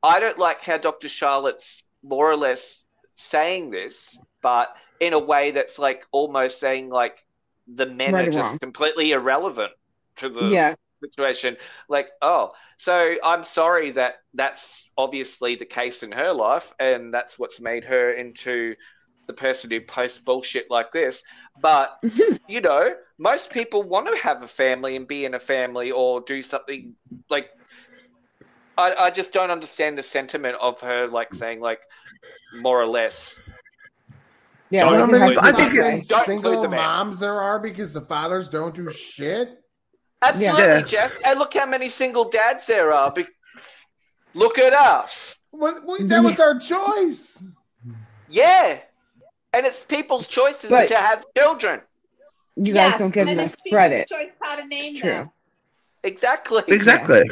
[0.03, 1.09] I don't like how Dr.
[1.09, 2.85] Charlotte's more or less
[3.17, 7.25] saying this, but in a way that's like almost saying like
[7.67, 8.59] the men Right are just wrong.
[8.59, 9.73] completely irrelevant
[10.17, 11.57] to the yeah, situation.
[11.89, 17.39] Like, oh, so I'm sorry that that's obviously the case in her life, and that's
[17.39, 18.75] what's made her into
[19.27, 21.23] the person who posts bullshit like this.
[21.61, 21.99] But
[22.49, 26.21] you know, most people want to have a family and be in a family or
[26.21, 26.95] do something
[27.31, 27.51] like.
[28.79, 31.81] I, I just don't understand the sentiment of her like saying like
[32.59, 33.39] more or less.
[34.71, 34.89] yeah.
[34.89, 36.79] Don't like it include I think that it's- single include the man.
[36.79, 39.62] moms there are because the fathers don't do shit.
[40.23, 40.83] Absolutely, Yeah.
[40.83, 41.16] Jeff.
[41.25, 43.11] And look how many single dads there are.
[43.12, 43.27] Be-
[44.35, 45.37] look at us.
[45.51, 47.43] What, what, that was our choice.
[48.31, 48.79] Yeah.
[49.53, 51.81] And it's people's choices But- to have children.
[52.57, 54.09] you guys Yes, don't get and enough credit.
[54.09, 55.11] Choice how to name True.
[55.11, 55.31] them.
[56.05, 56.62] Exactly.
[56.68, 57.23] Exactly.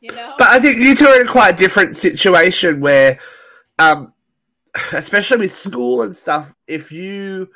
[0.00, 0.34] You know.
[0.38, 3.18] But I think you two are in quite a different situation where,
[3.78, 4.12] um,
[4.92, 7.50] especially with school and stuff, if you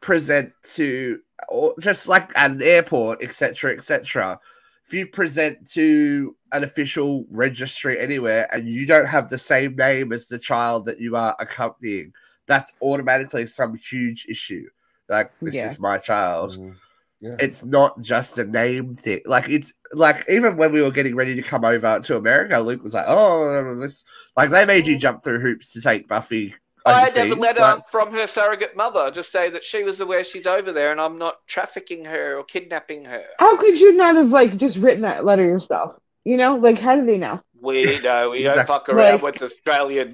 [0.00, 4.38] present to, or just like at an airport, etc., etc.,
[4.86, 10.12] if you present to an official registry anywhere and you don't have the same name
[10.14, 12.12] as the child that you are accompanying,
[12.46, 14.66] that's automatically some huge issue.
[15.08, 15.66] Like, this Yeah.
[15.66, 16.72] is my child mm-hmm.
[17.20, 17.34] Yeah.
[17.40, 19.22] it's not just a name thing.
[19.26, 22.84] Like it's like even when we were getting ready to come over to America, Luke
[22.84, 24.04] was like, "Oh, this
[24.36, 26.54] like they made you jump through hoops to take Buffy."
[26.94, 29.84] I had to have a letter Like, from her surrogate mother just say that she
[29.84, 33.24] was aware she's over there and I'm not trafficking her or kidnapping her.
[33.38, 35.96] How could you not have like just written that letter yourself?
[36.28, 37.40] You know, like how do they know?
[37.60, 38.64] We know we don't Exactly.
[38.72, 40.08] fuck around Like- with Australian.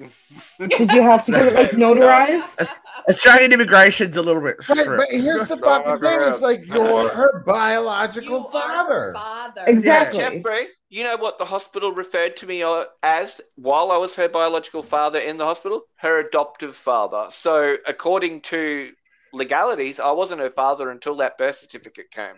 [0.77, 2.69] Did you have to get it like notarized?
[3.09, 4.99] Australian immigration's a little bit Right, strict.
[5.01, 9.11] but here's the fucking thing: it's like you're her biological You father.
[9.13, 9.63] father.
[9.67, 10.19] Exactly.
[10.19, 14.29] Jeffrey, you know what the hospital referred to me uh, as while I was her
[14.29, 15.81] biological father in the hospital?
[15.97, 17.27] Her adoptive father.
[17.29, 18.91] So, according to
[19.33, 22.37] legalities, I wasn't her father until that birth certificate came.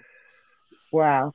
[0.92, 1.34] Wow.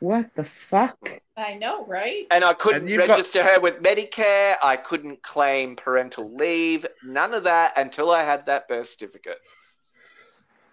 [0.00, 0.98] What the fuck?
[1.36, 2.26] I know, right?
[2.30, 4.56] And I couldn't And you've got- register her with Medicare.
[4.62, 6.86] I couldn't claim parental leave.
[7.04, 9.38] None of that until I had that birth certificate.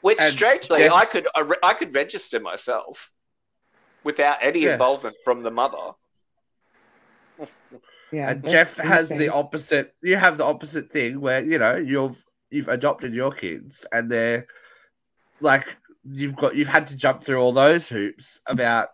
[0.01, 1.27] Which, And strangely, Jeff- I could
[1.63, 3.11] I could register myself
[4.03, 4.73] without any Yeah.
[4.73, 5.91] involvement from the mother.
[8.11, 8.29] Yeah.
[8.29, 9.27] and that's Jeff has insane.
[9.27, 9.93] the opposite.
[10.01, 14.47] You have the opposite thing where you know you've you've adopted your kids and they're
[15.41, 15.65] like
[16.09, 18.89] you've got you've had to jump through all those hoops about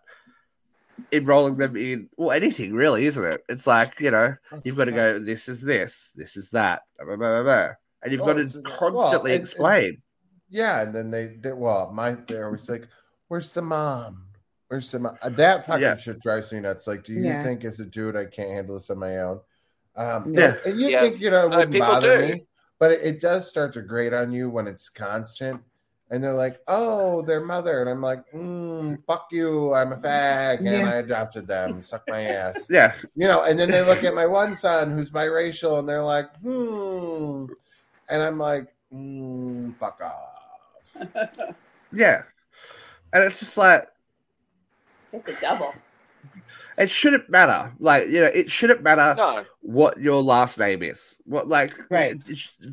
[1.12, 3.44] enrolling them in well anything really, isn't it?
[3.50, 5.20] It's like you know you've got to go.
[5.20, 6.12] This is this.
[6.16, 6.82] This is that.
[6.98, 7.70] Blah, blah, blah, blah,
[8.04, 10.02] and you've Well, got it's- to well, constantly it- it- explain.
[10.50, 12.88] Yeah, and then they, they well, my they're always like,
[13.28, 14.28] "Where's the mom?
[14.68, 15.96] Where's the mom?" Uh, That fucking Yeah.
[15.96, 16.86] shit drives me nuts.
[16.86, 17.41] Like, do you Yeah.
[17.41, 19.39] think as a dude I can't handle this on my own?
[19.96, 20.58] Um, Yeah.
[20.66, 21.02] and you Yeah.
[21.02, 22.34] think you know it Uh, wouldn't people bother do.
[22.36, 22.48] me,
[22.80, 25.62] but it, it does start to grate on you when it's constant.
[26.14, 29.74] And they're like, "Oh, their mother," and I'm like, mm, "Fuck you!
[29.74, 30.88] I'm a fag, and Yeah.
[30.88, 31.82] I adopted them.
[31.82, 35.09] Suck my ass." Yeah, you know, and then they look at my one son who's
[35.09, 37.47] biracial and they're like, hmm.
[38.09, 40.97] And I'm like, mm, fuck off.
[41.91, 42.22] yeah,
[43.11, 43.88] and it's just like
[45.11, 45.74] It's a double.
[46.78, 47.72] It shouldn't matter.
[47.80, 51.18] Like you know, it shouldn't matter No, what your last name is.
[51.26, 52.16] What like Right.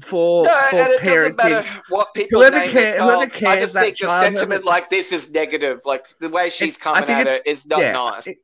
[0.03, 1.37] for no, for and it doesn't parenting.
[1.37, 3.45] matter what people Whoever name care- their whoever child.
[3.59, 5.81] I just that think a sentiment like this is negative.
[5.85, 8.27] Like the way she's It's- I coming at it's- not yeah, nice.
[8.27, 8.39] it-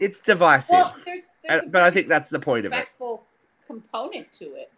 [0.00, 2.76] it's divisive, Well, there's, there's And- but I think that's the point of it.
[2.76, 3.24] respectful
[3.66, 4.70] component to it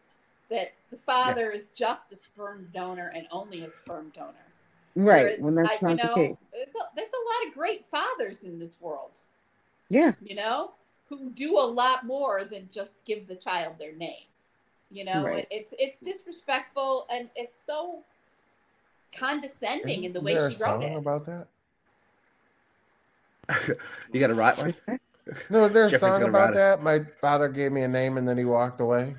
[0.50, 4.32] that the father is just a sperm donor and only a sperm donor.
[4.96, 5.22] Right.
[5.24, 6.36] Whereas, When that's I- not you the case.
[6.52, 9.10] There's a, there's a lot of great fathers in this world,
[9.88, 10.12] Yeah.
[10.22, 10.72] you know,
[11.08, 14.24] who do a lot more than just give the child their name.
[14.90, 15.46] You know, Right.
[15.50, 18.00] it's it's disrespectful and it's so
[19.16, 20.96] condescending in the way there she a wrote song it.
[20.96, 21.46] about that?
[24.12, 24.74] You got a right one.
[25.50, 26.54] No, there's a song about write it.
[26.54, 26.82] that.
[26.82, 29.14] My father gave me a name and then he walked away.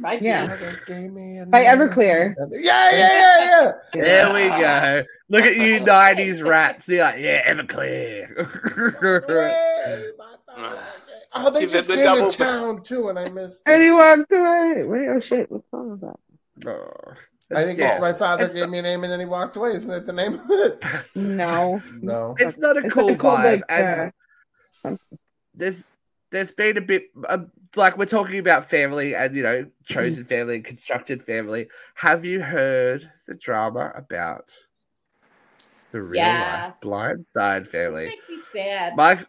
[0.00, 0.22] It might.
[0.22, 0.48] Yeah.
[0.48, 1.64] Father gave me a By.
[1.64, 2.34] Everclear.
[2.50, 3.72] Yeah, yeah, yeah, yeah.
[3.92, 5.04] There we go.
[5.28, 6.88] Look at you, '90s rats.
[6.88, 8.34] You're like, yeah, Everclear.
[8.98, 13.62] Hooray, my father gave- Oh, they just the came to town too, and I missed.
[13.66, 13.84] And It.
[13.84, 14.82] he walked away.
[14.84, 16.70] Wait, oh shit, what song is that?
[16.70, 17.12] Oh,
[17.54, 17.90] I think yeah.
[17.92, 19.72] it's my father It's gave not- me a name and then he walked away.
[19.72, 20.82] Isn't that the name of it?
[21.14, 21.82] No.
[22.00, 22.34] No.
[22.38, 24.12] It's not a It's cool like called, vibe, like, and
[24.84, 24.96] uh,
[25.54, 25.90] there's
[26.30, 27.38] there's been a bit uh,
[27.76, 31.68] like we're talking about family and you know chosen family and constructed family.
[31.94, 34.52] Have you heard the drama about
[35.92, 36.66] the real Yes.
[36.66, 38.06] life Blind Side It family?
[38.06, 38.96] makes me sad.
[38.96, 39.26] Mike,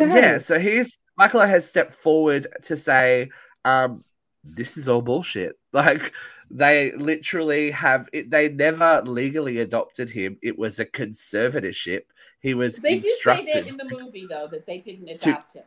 [0.00, 0.38] yeah.
[0.38, 3.30] So he's Michael has stepped forward to say,
[3.64, 4.02] um,
[4.44, 6.12] "This is all bullshit." Like
[6.50, 8.28] they literally have it.
[8.28, 10.36] They never legally adopted him.
[10.42, 12.00] It was a conservatorship.
[12.40, 15.54] He was they do say that in the movie though that they didn't To- adopt
[15.54, 15.62] him.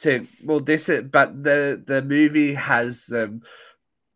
[0.00, 3.40] To well this is but the the movie has um,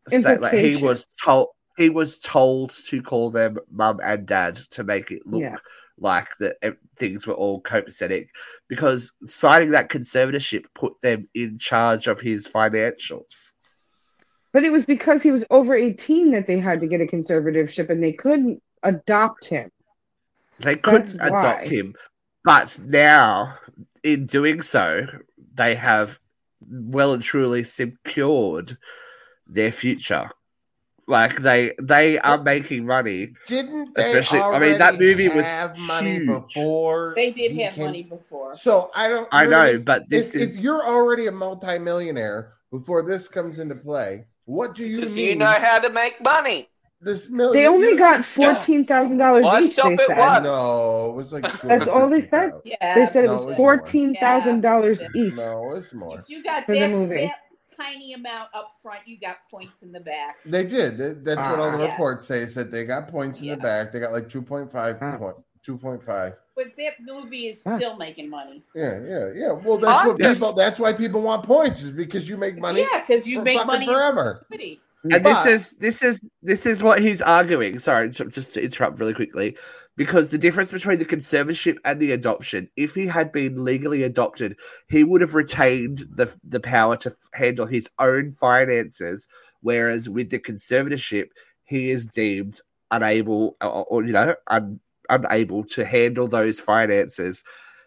[0.09, 4.57] them say like he was told he was told to call them mum and dad
[4.71, 5.57] to make it look Yeah.
[5.99, 6.57] like that
[6.97, 8.29] things were all copacetic
[8.69, 13.53] because signing that conservatorship put them in charge of his financials
[14.53, 17.91] But it was because he was over 18 that they had to get a conservatorship
[17.91, 19.71] and they couldn't adopt him.
[20.59, 21.75] they couldn't That's adopt why.
[21.75, 21.95] him
[22.45, 23.59] but now
[24.03, 25.07] in doing so
[25.59, 26.19] they have
[26.71, 28.79] well and truly secured
[29.47, 30.31] their future
[31.07, 35.77] like they they are making money Didn't they Especially- I mean, that movie was have
[35.79, 36.27] money huge.
[36.27, 37.15] before?
[37.17, 38.55] They did have came- money before.
[38.55, 39.27] So I don't.
[39.33, 43.75] I know, but this if, is if you're already a multimillionaire before this comes into
[43.75, 45.29] play, what do you Because need?
[45.31, 46.69] you know how to make money.
[47.01, 47.55] This million?
[47.55, 50.19] They only you- got $14,000 each, they said.
[50.19, 50.43] one?
[50.43, 52.53] No, it was like That's all they said.
[52.65, 52.95] Yeah.
[52.95, 55.35] They said it No, was it was $14,000 each.
[55.35, 56.19] No, it's more.
[56.21, 57.27] If you got For the that, movie.
[57.27, 57.41] that
[57.77, 60.37] tiny amount up front, you got points in the back.
[60.45, 60.99] They did.
[60.99, 61.83] That- That's what all the Ah.
[61.83, 61.91] Yeah.
[61.93, 62.41] reports say.
[62.41, 63.55] Is that they got points in Yeah.
[63.57, 63.93] the back.
[63.93, 65.17] They got like two point five Ah.
[65.17, 66.39] point two point five.
[66.57, 67.77] But that movie is Ah.
[67.77, 68.65] still making money.
[68.75, 69.53] Yeah, yeah, yeah.
[69.53, 70.37] Well, that's what yes.
[70.39, 70.53] people.
[70.55, 71.83] That's why people want points.
[71.85, 72.81] Is because you make money.
[72.81, 74.45] Yeah, because you make money forever.
[74.49, 74.81] perpetuity.
[75.05, 77.79] And But- this is this is this is what he's arguing.
[77.79, 79.57] Sorry, just to interrupt really quickly,
[79.97, 84.59] because the difference between the conservatorship and the adoption, if he had been legally adopted,
[84.89, 89.29] he would have retained the the power to handle his own finances.
[89.61, 91.31] Whereas with the conservatorship,
[91.65, 94.81] he is deemed unable, or, or you know, un,
[95.11, 97.43] unable to handle those finances.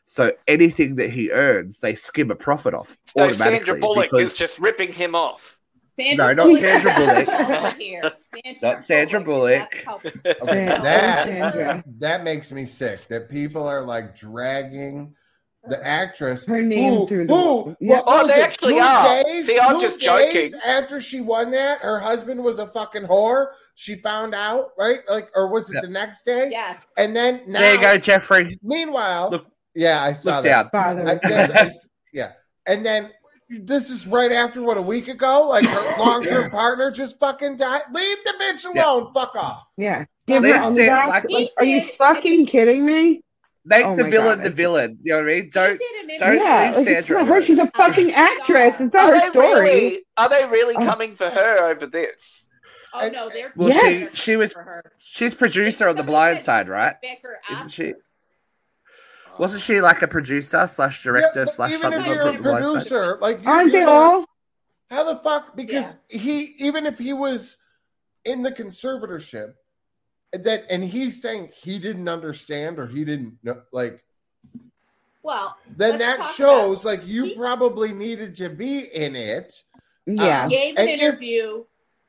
[0.06, 3.58] So anything that he earns, they skim a profit off So automatically.
[3.58, 5.58] Sandra Bullock because- is just ripping him off.
[6.04, 7.28] Sandra No, not Bullock Sandra Bullock.
[7.50, 8.12] over here.
[8.34, 9.74] Sandra Not Sandra Bullock Bullock.
[9.76, 10.22] is not helping.
[10.42, 13.08] Okay, that that makes me sick.
[13.08, 15.16] That people are like dragging
[15.66, 16.44] the actress.
[16.48, 17.98] Her name who, through the- who, Yeah.
[17.98, 19.24] what Oh, they actually two are.
[19.24, 20.60] Days, See, I'm two just days joking.
[20.66, 23.48] After she won that, her husband was a fucking whore.
[23.76, 25.02] She found out, right?
[25.08, 25.82] Like, or was it Yeah.
[25.82, 26.48] the next day?
[26.50, 26.80] Yes.
[26.98, 28.58] And then now, there you go, Jeffrey.
[28.64, 29.46] Meanwhile, Look-
[29.76, 30.50] yeah, I saw that.
[30.50, 30.70] down.
[30.72, 31.02] Father.
[31.08, 32.32] I- that's- yeah,
[32.66, 33.12] and then
[33.62, 35.48] this is right after what a week ago.
[35.50, 37.82] Like her long-term partner just fucking died.
[37.94, 38.86] Leave the bitch Yeah.
[38.92, 39.12] alone.
[39.14, 39.68] Fuck off.
[39.78, 40.06] Yeah.
[40.28, 41.10] Give Leave her on the back.
[41.10, 43.22] like- Like, are you fucking kidding me?
[43.64, 44.98] Make Oh the villain God, the villain.
[45.04, 45.50] You know what I mean?
[45.54, 46.40] Don't don't interview.
[46.42, 47.32] yeah, leave like, it's Sandra not her.
[47.34, 47.42] alone.
[47.44, 48.80] She's a fucking actress.
[48.80, 49.60] It's not Are her they story.
[49.62, 50.06] really?
[50.18, 50.86] Are they really Oh.
[50.86, 52.48] coming for her over this?
[52.94, 54.12] Oh no, they're Well, Yes.
[54.12, 54.56] she she was
[54.98, 56.96] she's producer on The Blind Side, right?
[57.52, 57.94] Isn't she?
[59.38, 62.32] Wasn't she like a producer slash director Yeah, slash even something if on you're a
[62.34, 62.72] The Blind Side?
[62.90, 64.26] producer, like you're, Aren't they you're not- all?
[64.90, 65.56] How the fuck?
[65.56, 67.58] Because he, even if he was
[68.26, 69.54] in the conservatorship,
[70.34, 74.04] that and he's saying he didn't understand or he didn't know, like
[75.24, 79.64] Well, then that talk shows like you he- probably needed to be in it.
[80.06, 80.44] Yeah.
[80.44, 81.64] Um, he gave an And if- interview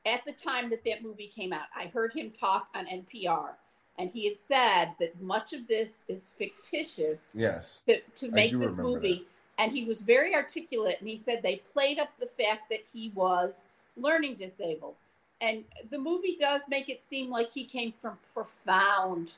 [0.05, 1.67] at the time that that movie came out.
[1.73, 3.51] I heard him talk on NPR,
[3.99, 7.83] and he had said that much of this is fictitious Yes.
[7.87, 9.25] to, to make this remember movie.
[9.59, 13.11] And he was very articulate, and he said they played up the fact that he
[13.13, 13.53] was
[13.95, 14.95] learning disabled.
[15.41, 19.31] And the movie does make it seem like he came from profound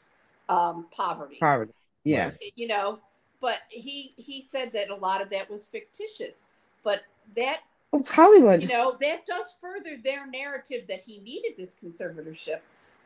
[0.47, 1.38] um, poverty.
[1.39, 1.74] Poverty.
[2.03, 2.32] Yeah.
[2.56, 2.99] you know
[3.41, 6.43] but he he said that a lot of that was fictitious
[6.84, 7.01] but
[7.36, 8.62] that Well, it's Hollywood.
[8.62, 12.60] you know that does further their narrative that he needed this conservatorship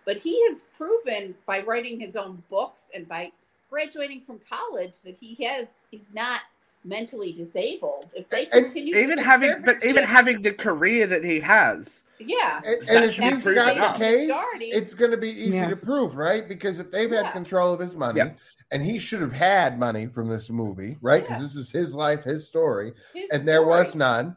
[0.05, 3.31] but he has proven by writing his own books and by
[3.69, 6.41] graduating from college that he has he's not
[6.83, 8.09] mentally disabled.
[8.13, 12.61] If they continue, the even having, but even having the career that he has, yeah,
[12.65, 15.57] And, That and if should he's prove got the case, it's going to be easy
[15.57, 15.69] Yeah.
[15.69, 16.47] to prove, right?
[16.47, 17.31] Because if they've had Yeah.
[17.31, 18.31] control of his money, Yeah.
[18.71, 21.21] and he should have had money from this movie, right?
[21.21, 21.43] Because Yeah.
[21.43, 24.35] this is his life, his story, his and there was none.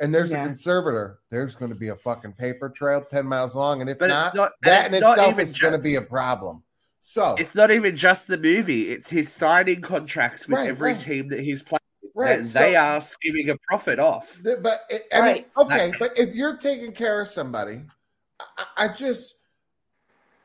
[0.00, 0.42] And there's Yeah.
[0.42, 1.20] a conservator.
[1.30, 4.34] There's going to be a fucking paper trail ten miles long, and if but not,
[4.34, 4.52] not.
[4.62, 6.62] that in not itself is ju- going to be a problem.
[7.00, 11.00] So, It's not even just the movie; it's his signing contracts with Right, every right.
[11.00, 11.80] team that he's playing.
[12.16, 14.40] right, and so- they are skimming a profit off.
[14.42, 15.48] The- but it, I mean, Right.
[15.58, 17.82] okay, but if you're taking care of somebody,
[18.40, 19.36] I, I just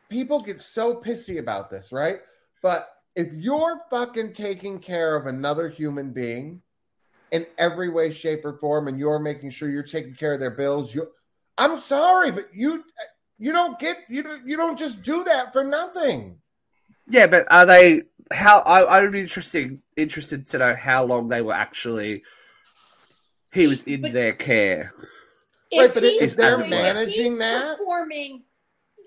[0.09, 2.19] people get so pissy about this, right?
[2.61, 6.61] But if you're fucking taking care of another human being
[7.31, 10.51] in every way, shape, or form, and you're making sure you're taking care of their
[10.55, 11.07] bills, you,
[11.57, 12.83] I'm sorry, but you,
[13.37, 16.37] you don't get you don't you don't just do that for nothing.
[17.07, 18.03] Yeah, but are they?
[18.31, 22.23] How I, I would be interesting interested to know how long they were actually.
[23.51, 24.93] He was in But- their care.
[25.75, 28.43] Right, but he's if they're doing- managing he's that- performing.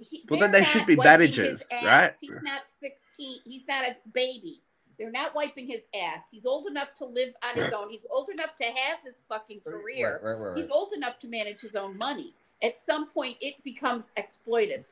[0.00, 2.14] he- Well, then they're should be wiping managers, right?
[2.20, 3.38] He's not sixteen.
[3.44, 4.62] He's not a baby.
[5.02, 6.22] They're not wiping his ass.
[6.30, 7.90] He's old enough to live on his own.
[7.90, 10.20] He's old enough to have this fucking career.
[10.22, 12.32] Right, right, right, He's old enough to manage his own money.
[12.62, 14.84] At some point, it becomes exploitive.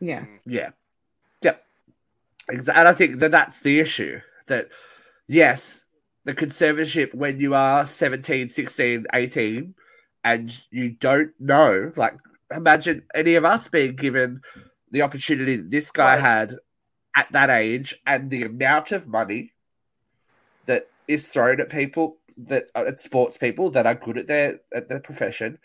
[0.00, 0.20] Yeah.
[0.20, 0.38] Mm.
[0.46, 0.70] Yeah.
[1.42, 1.64] Yep.
[2.48, 2.80] Exactly.
[2.80, 4.22] And I think that that's the issue.
[4.46, 4.68] That,
[5.26, 5.84] yes,
[6.24, 9.74] the conservatorship, when you are 17, 16, 18,
[10.24, 12.16] and you don't know, like,
[12.50, 14.40] imagine any of us being given
[14.90, 16.20] the opportunity that this guy Right.
[16.20, 16.56] had
[17.16, 19.50] at that age and the amount of money
[20.66, 24.60] that is thrown at people that uh, at sports people that are good at their
[24.74, 25.58] at their profession.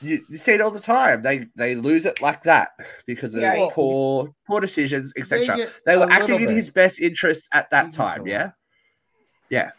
[0.00, 1.22] You, you see it all the time.
[1.22, 2.70] They they lose it like that
[3.06, 3.70] because of Right.
[3.72, 5.56] poor poor decisions, etc.
[5.56, 6.56] get They, were acting little in bit.
[6.56, 8.26] his best interest at that gets time.
[8.26, 8.50] Yeah,
[9.48, 9.70] yeah.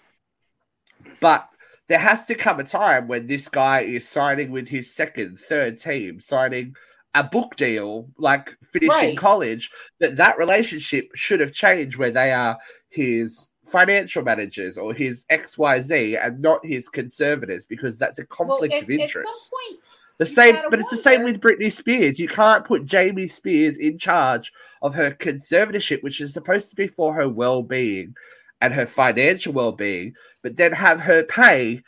[1.20, 1.50] But
[1.90, 5.78] there has to come a time when this guy is signing with his second, third
[5.78, 6.76] team, signing
[7.16, 9.18] a book deal, like finishing Right.
[9.18, 9.70] college.
[10.00, 12.58] That that relationship should have changed, where they are
[12.90, 18.26] his financial managers or his X Y Z, and not his conservators, because that's a
[18.26, 19.52] conflict well, at, of interest.
[19.52, 19.80] point,
[20.18, 22.20] The same, but it's the same with Britney Spears.
[22.20, 24.52] You can't put Jamie Spears in charge
[24.82, 28.16] of her conservatorship, which is supposed to be for her well-being
[28.62, 31.82] and her financial well-being, but then have her pay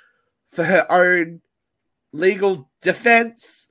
[0.48, 1.42] for her own
[2.14, 3.68] legal defense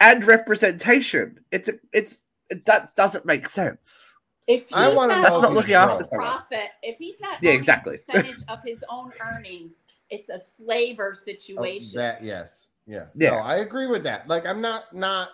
[0.00, 1.40] and representation.
[1.50, 4.16] It's a, it's it, that doesn't make sense.
[4.46, 6.20] if I wanna know That's not if looking he's after broke.
[6.26, 7.98] profit, if he's not Yeah, exactly.
[7.98, 9.74] percentage of his own earnings,
[10.10, 11.96] it's a slaver Oh, situation.
[11.96, 13.30] that yes, yeah, Yeah.
[13.30, 14.28] No, I agree with that.
[14.28, 15.30] Like, I'm not not,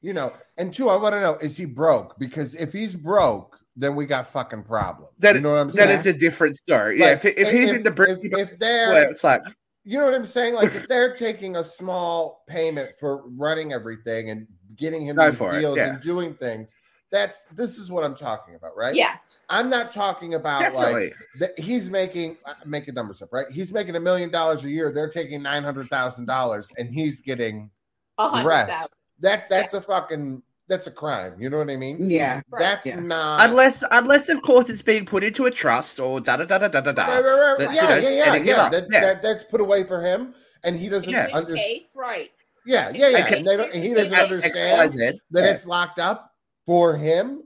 [0.00, 0.32] you know.
[0.56, 2.18] And two, I want to know: is he broke?
[2.18, 5.10] Because if he's broke, then we got fucking problems.
[5.18, 5.88] Then, you know what I'm saying?
[5.88, 6.14] then saying?
[6.14, 6.98] it's a different story.
[7.00, 8.18] yeah, Like, if, if he's in the if,
[8.52, 9.42] if they're, where it's like,
[9.86, 10.54] you know what I'm saying?
[10.54, 15.38] Like, if they're taking a small payment for running everything and getting him Go these
[15.38, 15.90] deals yeah.
[15.90, 16.74] and doing things,
[17.12, 18.96] that's this is what I'm talking about, right?
[18.96, 19.18] Yes.
[19.48, 21.12] I'm not talking about like definitely.
[21.38, 23.46] that he's making uh, making numbers up, right?
[23.48, 24.90] He's making a million dollars a year.
[24.90, 27.70] They're taking nine hundred thousand dollars, and he's getting
[28.18, 28.70] A the hundred rest.
[28.72, 28.92] thousand.
[29.20, 31.34] That that's a fucking that's a crime.
[31.38, 32.10] You know what I mean?
[32.10, 32.40] Yeah.
[32.58, 33.00] That's Yeah.
[33.00, 36.58] not unless unless of course it's being put into a trust or da da da
[36.58, 37.06] da da da da.
[37.06, 37.58] right, right, right.
[37.58, 38.68] That's, Yeah, you know, yeah, yeah, yeah.
[38.68, 39.00] That, Yeah.
[39.00, 41.28] that that's put away for him, and he doesn't Yeah.
[41.32, 41.58] Understand.
[41.58, 42.30] case, right.
[42.64, 43.24] Yeah, yeah, yeah.
[43.26, 43.38] Okay.
[43.38, 45.20] And they don't, he doesn't understand Y, Z.
[45.30, 45.50] that Yeah.
[45.52, 46.32] it's locked up
[46.66, 47.44] for him.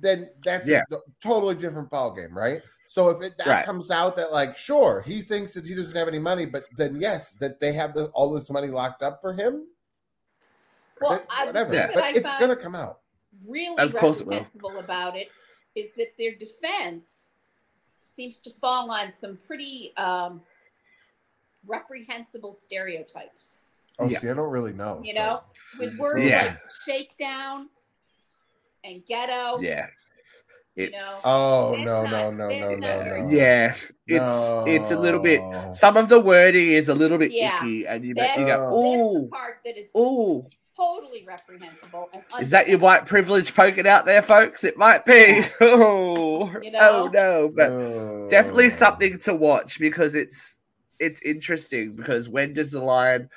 [0.00, 0.84] Then that's Yeah.
[0.92, 2.62] a totally different ballgame, right?
[2.86, 3.66] So if it that Right.
[3.66, 6.98] comes out that like sure he thinks that he doesn't have any money, but then
[7.00, 9.66] yes, that they have the, all this money locked up for him.
[11.00, 11.90] Well, that- whatever, Yeah.
[11.94, 13.00] but I it's gonna come out.
[13.46, 14.34] really Of course it will.
[14.38, 15.28] reprehensible about it
[15.74, 17.28] is that their defense
[18.16, 20.42] seems to fall on some pretty um,
[21.66, 23.56] reprehensible stereotypes.
[23.98, 24.18] Oh, Yeah.
[24.18, 25.00] see, I don't really know.
[25.04, 25.40] You so- know,
[25.78, 26.42] with words Yeah.
[26.46, 27.68] like shakedown
[28.84, 29.60] and ghetto.
[29.60, 29.88] Yeah.
[30.74, 33.28] You know, Oh no, not- no, no, no, no, no.
[33.28, 33.74] yeah.
[34.06, 35.40] It's it's a little bit.
[35.74, 37.58] Some of the wording is a little bit Yeah.
[37.58, 38.82] icky, and you, you go, Oh.
[38.82, 42.08] the "Ooh, part that is ooh." Totally reprehensible.
[42.12, 44.64] And Is that your white privilege poking out there, folks?
[44.64, 45.44] It might be.
[45.60, 46.78] Oh, oh You oh, know?
[46.80, 48.26] oh no, but Oh.
[48.30, 50.58] definitely something to watch because it's
[51.00, 51.92] it's interesting.
[51.94, 53.28] Because when does the line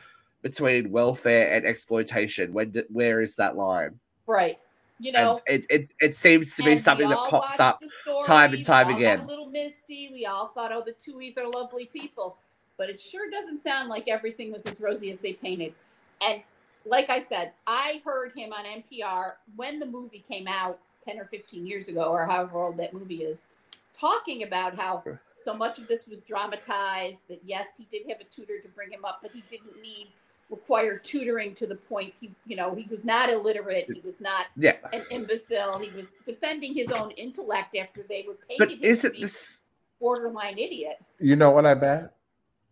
[0.41, 2.53] between welfare and exploitation?
[2.53, 3.99] When do, where is that line?
[4.27, 4.57] Right.
[4.99, 7.79] You know, and it, it it seems to be something that pops up.
[8.05, 9.17] the time and time we all again.
[9.19, 10.11] Got a little misty.
[10.13, 12.37] We all thought, oh, the Tuohys are lovely people,
[12.77, 15.73] but it sure doesn't sound like everything was as rosy as they painted.
[16.21, 16.43] And
[16.85, 21.23] like I said, I heard him on NPR when the movie came out ten or
[21.25, 23.47] fifteen years ago, or however old that movie is,
[23.97, 27.19] talking about how so much of this was dramatized.
[27.29, 30.07] That yes, he did have a tutor to bring him up, but he didn't need
[30.49, 33.85] required tutoring to the point he, you know, he was not illiterate.
[33.87, 34.75] He was not Yeah.
[34.91, 35.79] an imbecile.
[35.79, 39.63] He was defending his own intellect after they were But is to it be this?
[39.99, 40.97] borderline idiot.
[41.19, 42.13] You know what I bet?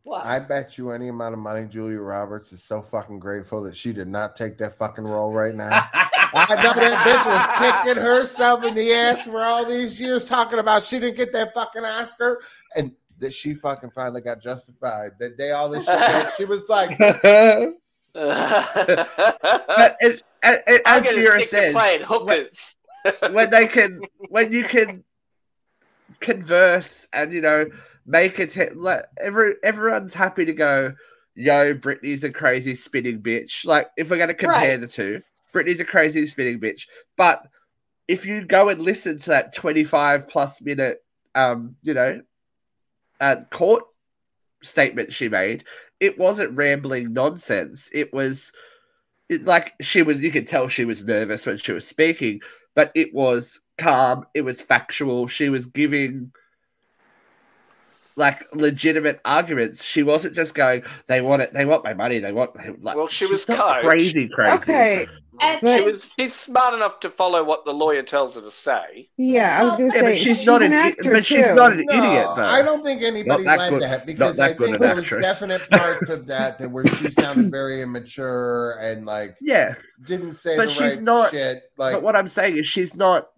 [0.04, 0.26] What?
[0.26, 3.94] I bet you any amount of money Julia Roberts is so fucking grateful that she
[3.94, 5.88] did not take that fucking role right now.
[5.94, 10.60] I know that bitch was kicking herself in the ass for all these years talking
[10.60, 12.42] about she didn't get that fucking Oscar
[12.76, 15.12] and that she fucking finally got justified.
[15.20, 17.76] That day all this shit that she was like, but
[18.14, 22.76] I'm it, it, it- as Vera says, playing hookers.
[23.32, 25.04] when they can, when you can
[26.20, 27.66] converse and you know
[28.06, 30.94] make it like every everyone's happy to go.
[31.36, 33.66] Yo, Britney's a crazy spinning bitch.
[33.66, 34.82] Like if we're going to compare Right.
[34.82, 35.22] the two,
[35.54, 36.88] Britney's a crazy spinning bitch.
[37.16, 37.48] But
[38.08, 41.02] if you go and listen to that twenty-five plus minute,
[41.36, 42.22] um, you know,
[43.22, 43.84] uh, court
[44.62, 45.64] statement she made,
[46.00, 47.90] it wasn't rambling nonsense.
[47.94, 48.52] It was
[49.30, 50.20] it, like she was.
[50.20, 52.42] You could tell she was nervous when she was speaking,
[52.76, 54.26] but it was calm.
[54.34, 55.28] It was factual.
[55.28, 56.32] She was giving
[58.16, 59.84] like legitimate arguments.
[59.84, 61.54] She wasn't just going, "They want it.
[61.54, 62.20] They want my money.
[62.20, 63.88] They want." Like, Well, she was coached.
[63.88, 64.56] crazy, crazy.
[64.72, 65.08] Okay.
[65.42, 69.08] And- she was she's smart enough to follow what the lawyer tells her to say.
[69.16, 71.54] Yeah, I was gonna Yeah, say but she's, not an, actor but she's too.
[71.56, 72.44] not an no, idiot though.
[72.44, 74.96] I don't think anybody Not that led good- that because that I think an there
[74.96, 80.34] was definite parts of that that where she sounded very immature and like Yeah, didn't
[80.34, 81.64] say But the she's right not- shit.
[81.78, 83.30] Like but what I'm saying is she's not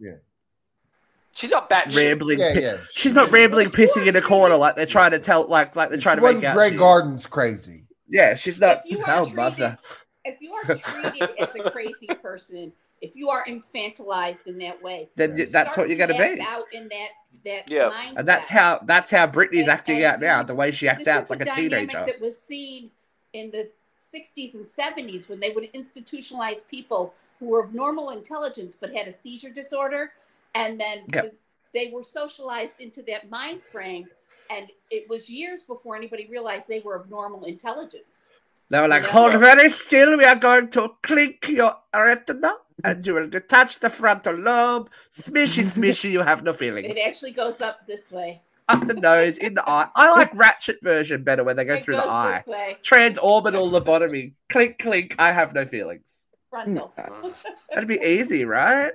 [1.42, 1.98] She's not batshit.
[1.98, 2.40] rambling.
[2.40, 2.78] yeah, yeah.
[2.94, 6.00] She's not rambling, pissing in a corner like they're trying to tell, like like they're
[6.00, 6.56] She trying to wasn't make out.
[6.56, 7.84] Grey she- Gardens crazy.
[8.08, 8.82] Yeah, she's not.
[8.86, 9.78] If you are treated- mother.
[10.26, 12.72] if you are treated as a crazy person,
[13.02, 15.52] if you are infantilized in that way, Then Yes.
[15.52, 16.42] that's what you're going to be.
[16.42, 17.10] Out in that
[17.46, 17.90] that Yeah.
[17.90, 18.14] mindset.
[18.18, 20.44] And that's how that's how Britney's And- acting and out now.
[20.44, 22.06] The way she acts out is like a dynamic teenager.
[22.06, 22.92] That was seen
[23.34, 23.70] in the
[24.14, 29.08] 60s and 70s when they would institutionalize people who were of normal intelligence but had
[29.08, 30.12] a seizure disorder,
[30.56, 31.24] and then Yep.
[31.24, 31.36] the-
[31.74, 34.08] they were socialized into that mind frame.
[34.50, 38.30] And it was years before anybody realized they were of normal intelligence.
[38.70, 39.10] They were like, Yeah.
[39.12, 40.18] hold very still.
[40.18, 44.90] We are going to click your retina, and you will detach the frontal lobe.
[45.12, 46.12] Smishy, smishy.
[46.12, 46.96] You have no feelings.
[46.98, 48.42] It actually goes up this way.
[48.70, 49.88] Up the nose, in the eye.
[49.96, 52.44] I like Ratched version better when they go It through goes the eye.
[52.48, 54.34] way, Transorbital lobotomy.
[54.50, 55.16] Clink, clink.
[55.20, 56.28] I have no feelings.
[56.50, 56.94] frontal.
[56.98, 57.30] Hmm.
[57.70, 58.92] That'd be easy, right?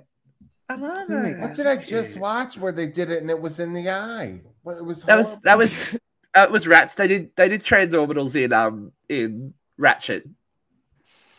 [0.69, 1.39] I love Oh it.
[1.39, 4.41] What did I just watch where they did it and it was in the eye?
[4.65, 5.61] Well, it was That was that horrible.
[5.61, 6.01] was
[6.35, 6.95] that was Rats.
[6.97, 10.29] They did they did transorbitals in um in Ratched.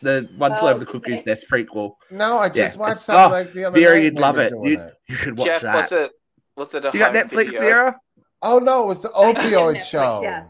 [0.01, 1.31] The One Flew Oh, Over the Cuckoo's okay.
[1.31, 1.95] Nest prequel.
[2.11, 2.37] no.
[2.37, 2.79] I just Yeah.
[2.81, 4.53] watched Oh, something like the other Vera, you'd love it.
[4.61, 4.93] You, that.
[5.07, 5.75] you should watch Jeff, that.
[5.75, 6.11] was it
[6.55, 7.59] was it a You got Netflix, video?
[7.59, 7.99] Vera?
[8.41, 10.19] Oh no, it was the Netflix, opioid show.
[10.21, 10.47] yes.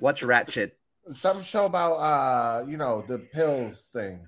[0.00, 0.70] Watch Ratched.
[1.12, 4.26] Some show about uh, you know, the pills thing.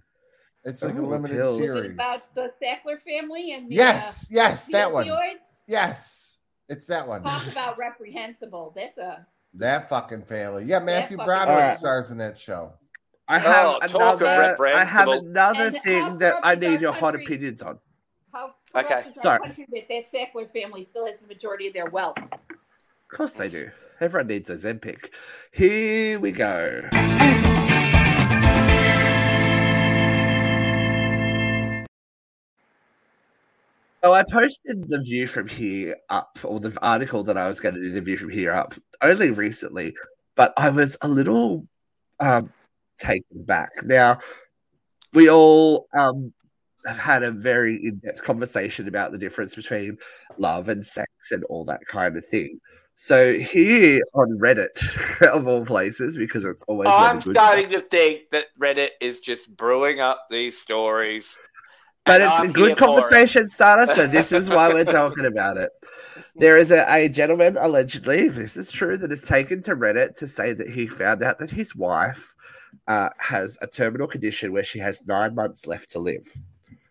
[0.65, 1.59] It's like a Ooh, limited pills.
[1.59, 1.93] Was it series.
[1.93, 5.19] about the Sackler family and the, Yes, yes, uh, the that one.
[5.67, 6.39] Yes,
[6.69, 7.23] it's that one.
[7.23, 8.73] Talk about reprehensible.
[8.77, 10.65] That's a That fucking family.
[10.65, 11.77] Yeah, Matthew Broderick Alright.
[11.79, 12.75] stars in that show.
[13.27, 14.57] I have Oh, another.
[14.75, 17.79] I have another And thing that I need our your hot opinions on.
[18.33, 18.89] how Okay.
[18.89, 19.39] corrupt is our Sorry.
[19.41, 22.19] country that that Sackler family still has the majority of their wealth.
[22.21, 23.71] Of course they do.
[24.01, 25.13] Everyone needs Ozempic.
[25.53, 26.89] Here we go.
[34.05, 37.77] So I posted the view from here up, or the article that I was going
[37.77, 39.95] to do the view from here up, only recently,
[40.35, 41.69] but I was a little
[42.19, 42.53] um,
[42.99, 43.71] taken back.
[43.85, 44.19] Now,
[45.13, 46.33] we all um,
[46.85, 49.99] have had a very in-depth conversation about the difference between
[50.37, 52.59] love and sex and all that kind of thing.
[52.97, 58.31] So here on Reddit, of all places, because it's always I'm starting stuff- to think
[58.31, 61.39] that Reddit is just brewing up these stories.
[62.05, 62.87] But and it's a good here for it.
[62.87, 63.93] conversation starter.
[63.95, 65.71] So this is why we're talking about it.
[66.35, 70.17] There is a, a gentleman allegedly, if this is true, that has taken to Reddit
[70.19, 72.35] to say that he found out that his wife
[72.89, 76.27] uh, has a terminal condition where she has nine months left to live,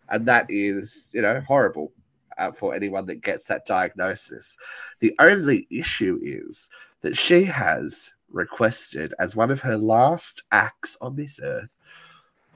[0.08, 1.92] and that is, you know, horrible
[2.38, 4.56] uh, for anyone that gets that diagnosis.
[5.00, 11.16] The only issue is that she has requested as one of her last acts on
[11.16, 11.74] this earth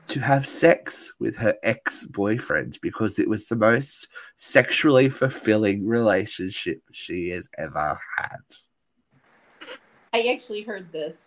[0.08, 6.80] to have sex with her ex boyfriend because it was the most sexually fulfilling relationship
[6.92, 9.68] she has ever had.
[10.12, 11.18] I actually heard this.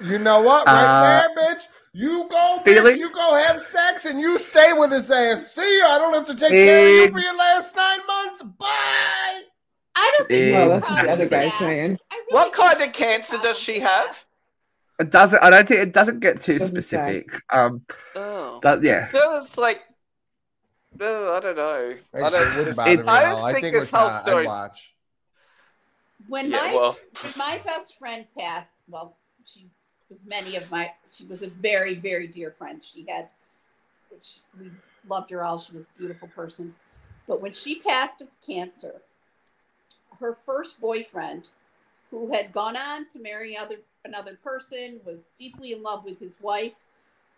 [0.00, 0.66] You know what?
[0.66, 1.68] Uh, Right there, bitch.
[1.92, 2.64] You go, bitch.
[2.64, 2.98] feelings?
[2.98, 5.54] You go have sex and you stay with his ass.
[5.54, 5.84] See you.
[5.84, 8.42] I don't have to take care of you for your last nine months.
[8.42, 9.42] Bye.
[9.94, 10.58] I don't think Yeah.
[10.58, 11.98] Well, that's what the other with guy's saying.
[12.10, 14.24] Really What kind of cancer does she have?
[15.02, 15.06] That.
[15.08, 15.42] It doesn't.
[15.42, 17.24] I don't think it doesn't get too Doesn't say.
[17.24, 17.42] specific.
[17.50, 17.84] Um,
[18.14, 18.58] Oh.
[18.62, 19.08] that, yeah.
[19.12, 19.80] That was like,
[21.00, 21.94] oh, I don't know.
[22.14, 22.56] I I don't.
[22.56, 23.44] wouldn't just- bother me it's- I all.
[23.44, 24.26] I think think this it's whole not.
[24.26, 24.94] story- I'd watch.
[26.28, 29.68] When Yeah, my well, when my best friend passed, well, she
[30.08, 30.92] was many of my.
[31.12, 32.80] She was a very very dear friend.
[32.84, 33.28] She had,
[34.10, 34.70] which we
[35.08, 35.58] loved her all.
[35.58, 36.76] She was a beautiful person,
[37.26, 39.02] but when she passed of cancer,
[40.20, 41.48] her first boyfriend,
[42.12, 46.38] who had gone on to marry other another person, was deeply in love with his
[46.40, 46.74] wife,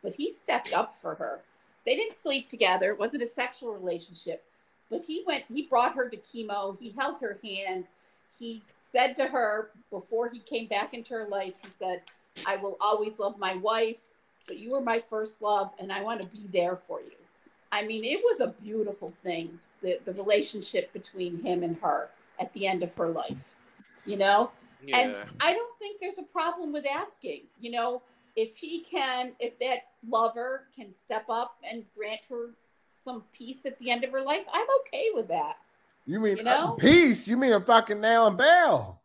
[0.02, 1.40] but he stepped up for her.
[1.84, 2.90] They didn't sleep together.
[2.90, 4.44] It wasn't a sexual relationship,
[4.90, 5.44] but he went.
[5.52, 6.78] He brought her to chemo.
[6.78, 7.84] He held her hand
[8.38, 12.02] he said to her before he came back into her life, he said,
[12.46, 13.98] I will always love my wife,
[14.46, 17.12] but you were my first love, and I want to be there for you.
[17.72, 22.08] I mean, it was a beautiful thing, the, the relationship between him and her
[22.40, 23.54] at the end of her life,
[24.04, 24.50] you know?
[24.92, 25.16] And.
[25.40, 28.02] I don't think there's a problem with asking, you know,
[28.36, 32.50] if he can, if that lover can step up and grant her
[33.04, 35.56] some peace at the end of her life, I'm okay with that.
[36.06, 36.74] You mean You know?
[36.74, 37.28] uh, peace?
[37.28, 39.00] You mean a fucking nail and bail?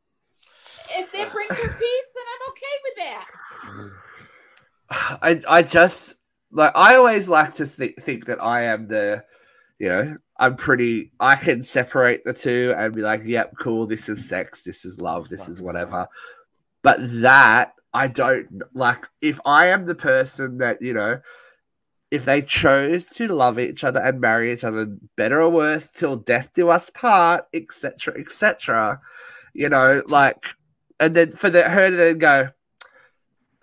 [0.91, 3.27] If that brings her peace, then I'm okay with that.
[5.21, 6.15] I I just
[6.51, 9.23] like I always like to think, think that I am the,
[9.77, 11.12] you know, I'm pretty.
[11.20, 13.86] I can separate the two and be like, yep, cool.
[13.86, 14.64] This is sex.
[14.64, 15.28] This is love.
[15.28, 16.08] This is whatever.
[16.82, 19.06] But that I don't like.
[19.22, 21.20] If I am the person that you know,
[22.10, 24.88] if they chose to love each other and marry each other,
[25.18, 29.02] better or worse, till death do us part, etc., etc.
[29.54, 30.42] You know, like,
[31.02, 32.50] and then for the, her to then go,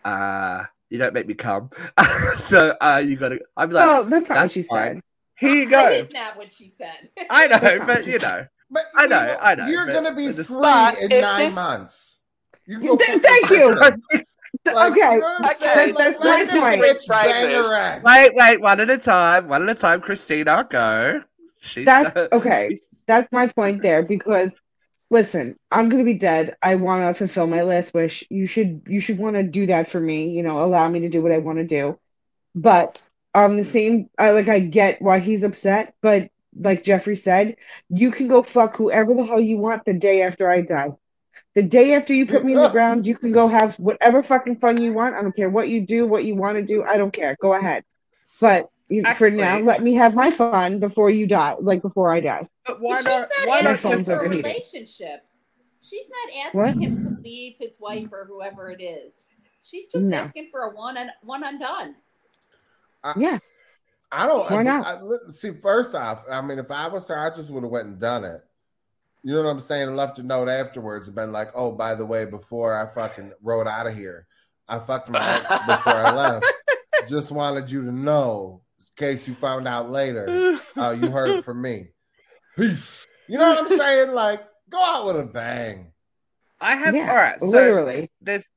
[0.04, 1.70] uh, you don't make me come.
[2.36, 3.40] so uh, you got to.
[3.56, 4.96] I'm like, Well, that's not what she fine.
[4.96, 5.02] said.
[5.38, 5.96] Here you That go.
[5.96, 7.10] is not what she said.
[7.30, 10.44] I know, but you know, But I you know, I know, You're gonna be free
[10.60, 12.20] But in nine this- months.
[12.66, 13.74] You Th- fuck thank your you.
[13.76, 15.14] Like, okay.
[15.14, 15.92] you know Okay.
[15.92, 16.80] Like, let my the point.
[16.82, 17.66] Right bang this.
[17.68, 18.02] her ass.
[18.02, 20.00] wait, wait, one at a time, one at a time.
[20.00, 21.22] Christina, go.
[21.60, 22.76] She's That's uh, okay.
[23.06, 24.58] That's my point there because
[25.10, 26.56] listen, I'm gonna be dead.
[26.62, 28.24] I wanna fulfill my last wish.
[28.30, 31.22] You should you should wanna do that for me, you know, allow me to do
[31.22, 31.98] what I wanna do.
[32.54, 33.00] But
[33.36, 37.56] um the same I like I get why he's upset, but like Jeffrey said,
[37.90, 40.90] you can go fuck whoever the hell you want the day after I die.
[41.54, 44.56] The day after you put me in the ground, you can go have whatever fucking
[44.56, 45.14] fun you want.
[45.14, 46.82] I don't care what you do, what you want to do.
[46.82, 47.36] I don't care.
[47.40, 47.84] Go ahead.
[48.40, 52.20] But you, for now, let me have my fun before you die, like before I
[52.20, 52.48] die.
[52.66, 53.28] But why But not?
[53.36, 54.10] she's Why not My not asking phone's just?
[54.10, 55.20] for a relationship.
[55.82, 56.76] She's not asking What?
[56.76, 59.24] him to leave his wife or whoever it is.
[59.62, 60.18] She's just No.
[60.18, 61.96] asking for a one and one undone.
[63.16, 63.38] Yeah.
[64.10, 64.50] I don't.
[64.50, 64.86] Why I, not?
[64.86, 67.72] I, look- see, first off, I mean, if I was her, I just would have
[67.72, 68.40] went and done it.
[69.22, 69.88] You know what I'm saying?
[69.88, 73.32] And left a note afterwards and been like, "Oh, by the way, before I fucking
[73.42, 74.26] rode out of here,
[74.68, 76.46] I fucked my ex before I left.
[77.08, 80.56] Just wanted you to know, in case you found out later.
[80.76, 81.88] Uh, you heard it from me.
[82.56, 83.06] Peace.
[83.28, 84.12] You know what I'm saying?
[84.12, 85.92] Like, go out with a bang.
[86.60, 86.94] I have.
[86.94, 87.40] Yeah, all right.
[87.40, 88.10] So Literally.
[88.20, 88.48] there's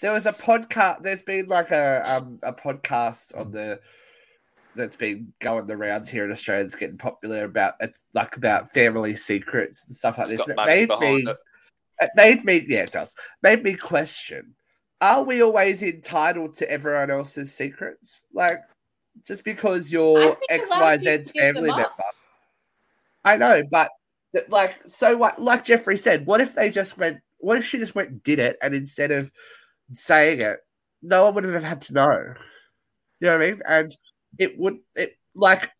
[0.00, 1.02] there was a podcast.
[1.02, 3.80] There's been like a um a podcast on the
[4.74, 6.64] that's been going the rounds here in Australia.
[6.64, 10.54] It's getting popular about it's like about family secrets and stuff like It's this.
[10.56, 11.36] got And it made me it.
[12.00, 14.54] it made me yeah it does made me question:
[15.00, 18.22] Are we always entitled to everyone else's secrets?
[18.32, 18.60] Like
[19.26, 21.88] just because I you're think a X lot of Y people Z's family member.
[23.24, 23.90] I know, but
[24.48, 25.40] like so what?
[25.40, 27.18] Like Jeffrey said, what if they just went?
[27.38, 29.30] What if she just went and did it, and instead of
[29.92, 30.58] saying it,
[31.02, 32.34] no one would have had to know.
[33.20, 33.62] You know what I mean?
[33.68, 33.96] And
[34.38, 35.70] it would it like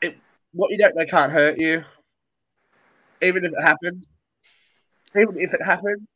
[0.00, 0.16] it.
[0.52, 1.84] What you don't know can't hurt you,
[3.20, 4.06] even if it happened.
[5.16, 6.06] Even if it happened,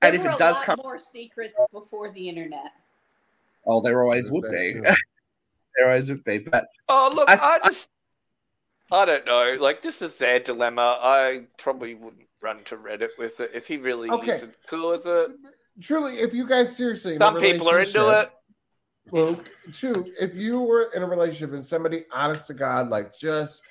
[0.00, 2.72] There and if were it a does lot come, more secrets before the internet.
[3.66, 4.80] oh, there always would Say be.
[5.76, 6.38] there always would be.
[6.38, 7.88] But Oh look, I- I, just
[8.92, 9.56] I don't know.
[9.58, 10.98] Like this is their dilemma.
[11.02, 14.32] I probably wouldn't run to Reddit with it if he really Okay.
[14.32, 15.30] isn't cool with it.
[15.80, 18.30] Truly, if you guys seriously, Some people are into it.
[19.10, 19.38] Well,
[19.72, 20.04] true.
[20.20, 23.62] If you were in a relationship and somebody, honest to God, like just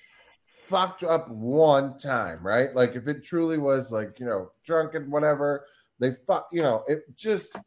[0.66, 2.74] fucked up one time, right?
[2.76, 5.66] Like if it truly was like you know drunk and whatever,
[6.00, 7.58] they fuck, you know, it just,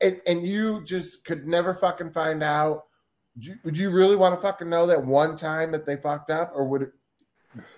[0.00, 2.84] and, and you just could never fucking find out.
[3.36, 6.30] Would you, would you really want to fucking know that one time that they fucked
[6.30, 6.92] up, or would it,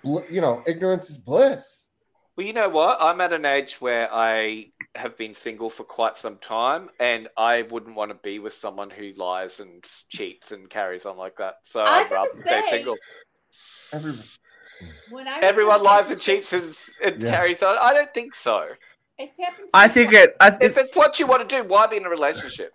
[0.03, 1.87] you know, ignorance is bliss?
[2.35, 2.97] Well, you know what?
[2.99, 7.63] I'm at an age where I have been single for quite some time, and I
[7.63, 11.55] wouldn't want to be with someone who lies and cheats and carries on like that.
[11.63, 12.95] So I I'd rather gotta stay single.
[13.91, 14.13] Every,
[15.09, 17.29] when I Everyone lies and cheats and, and Yeah.
[17.31, 17.75] carries on.
[17.81, 18.67] I don't think so.
[19.17, 19.67] It's happened.
[19.69, 20.23] To I think twice.
[20.25, 20.35] it.
[20.39, 22.73] I think, If it's what you want to do, why be in a relationship?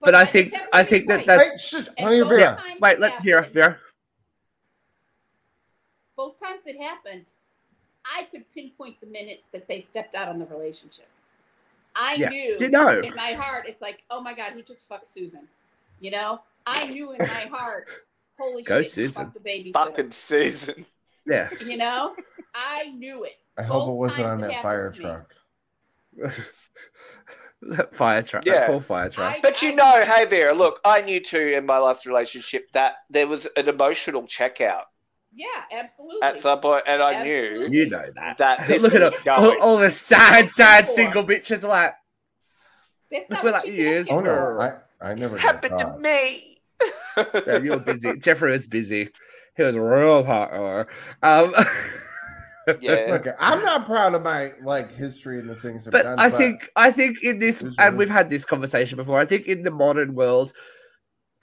[0.00, 2.56] but I think- I to me think that that's- Hey, shh, honey, Vera.
[2.56, 2.92] times wait.
[2.94, 3.36] it Let Vera.
[3.42, 3.80] happened- Vera.
[6.16, 7.24] Both times it happened,
[8.04, 11.06] I could pinpoint the minute that they stepped out on the relationship.
[11.96, 12.28] I Yeah.
[12.30, 13.00] knew You know.
[13.00, 15.46] in my heart, it's like, oh my god, he just fucked Susan.
[16.00, 17.88] You know, I knew in my heart,
[18.38, 19.24] holy Go shit, he Susan.
[19.24, 19.72] fucked the baby.
[19.72, 20.86] Fucking Susan.
[21.26, 21.48] Yeah.
[21.64, 22.16] You know,
[22.54, 23.36] I knew it.
[23.58, 25.34] I hope it wasn't on that fire truck.
[27.62, 28.44] that fire truck.
[28.44, 28.60] Yeah.
[28.60, 29.36] That poor fire truck.
[29.36, 32.96] I- But you know, hey Vera, look, I knew too in my last relationship that
[33.10, 34.84] there was an emotional checkout
[35.34, 36.22] Yeah, absolutely.
[36.22, 38.38] at some point, and I knew you know that.
[38.38, 39.28] that this Look at was it.
[39.28, 41.94] All, all the sad, sad single bitches like,
[43.10, 44.08] That's We're like years.
[44.10, 44.60] Oh no.
[44.60, 46.58] I, I never happened to me.
[47.46, 48.18] yeah, you were busy.
[48.18, 49.08] Jeffrey was busy.
[49.56, 50.86] He was real hot.
[51.22, 51.54] Um,
[52.80, 53.06] yeah.
[53.10, 56.18] Look, I'm not proud of my like history and the things I've but done.
[56.18, 59.18] I think I think in this, and what we've had this conversation before.
[59.18, 60.52] I think in the modern world,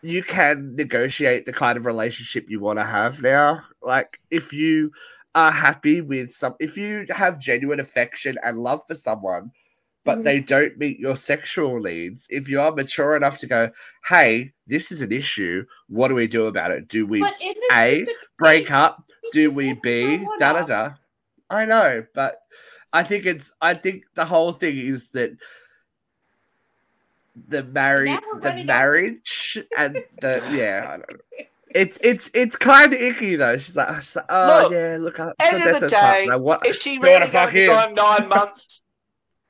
[0.02, 3.62] you can negotiate the kind of relationship you want to have now.
[3.82, 4.92] Like if you
[5.36, 9.52] are happy with some, if you have genuine affection and love for someone,
[10.06, 10.24] but Mhm.
[10.24, 13.70] they don't meet your sexual needs, if you are mature enough to go,
[14.06, 15.66] "Hey, this is an issue.
[15.88, 16.88] What do we do about it?
[16.88, 18.06] Do we But in this A,
[18.38, 19.04] break up?
[19.32, 20.94] do we looking be for a da da da?
[21.52, 22.40] I know, but
[22.94, 25.32] I think it's I think the whole thing is that
[27.48, 31.46] the marriage the running out- marriage and the yeah I don't know.
[31.76, 33.58] It's it's it's kind of icky though.
[33.58, 35.36] She's like, she's like oh Look, yeah, look up.
[35.40, 36.66] end of the day, what?
[36.66, 37.96] If she You wanna really fuck going to be him?
[37.96, 38.82] gone nine months,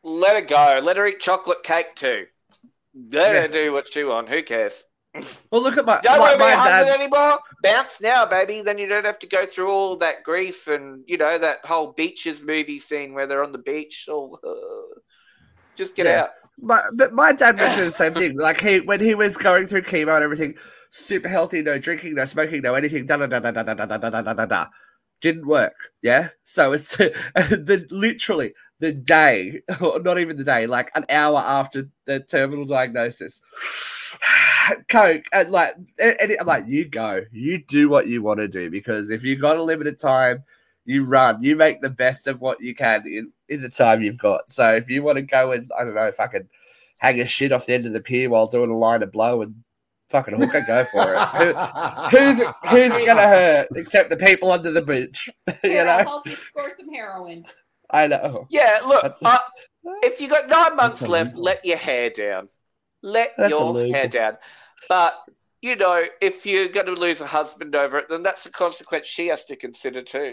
[0.04, 0.80] let her go.
[0.84, 2.26] Let her eat chocolate cake too.
[3.12, 3.42] Let Yeah.
[3.42, 4.32] her do what she wants.
[4.32, 4.84] Who cares?
[5.52, 7.00] Well, look at my Don't like want to be my husband dad.
[7.02, 7.40] anymore.
[7.64, 8.62] Bounce now, baby.
[8.62, 11.94] Then you don't have to go through all that grief and you know that whole
[11.94, 14.08] beaches movie scene where they're on the beach.
[14.08, 15.00] All uh,
[15.76, 16.24] just get Yeah.
[16.24, 16.30] out.
[16.62, 18.38] My, but my dad went through the same thing.
[18.38, 20.56] Like he when he was going through chemo and everything,
[20.92, 23.06] super healthy, no drinking, no smoking, no anything.
[23.06, 24.68] Da da da da da da da da da da da da.
[25.22, 25.76] Didn't work.
[26.02, 26.30] Yeah.
[26.44, 31.90] So it's the literally the day, or not even the day, like an hour after
[32.06, 33.42] the terminal diagnosis.
[34.88, 38.48] Coke and like, and and I'm like, you go, you do what you want to
[38.48, 40.44] do because if you've got a limited time,
[40.90, 44.18] you run, you make the best of what you can in, in the time you've
[44.18, 44.50] got.
[44.50, 46.50] So if you want to go and I don't know, fucking
[46.98, 49.44] hang a shit off the end of the pier while doing a line of blow
[49.44, 49.64] and
[50.10, 51.20] fucking hooker, go for it.
[51.20, 51.54] Who,
[52.18, 55.30] who's it, who's it gonna hurt except the people under the bridge?
[55.48, 57.46] you Here, I'll know, help you score some heroin.
[57.92, 58.48] I know.
[58.50, 59.16] Yeah, look.
[59.22, 59.38] Uh,
[60.02, 62.50] if you got nine months That's left, let your hair down.
[63.04, 63.94] Let That's your illegal.
[63.94, 64.38] hair down.
[64.88, 65.22] But
[65.62, 69.06] you know, if you're going to lose a husband over it, then that's the consequence
[69.06, 70.32] she has to consider too.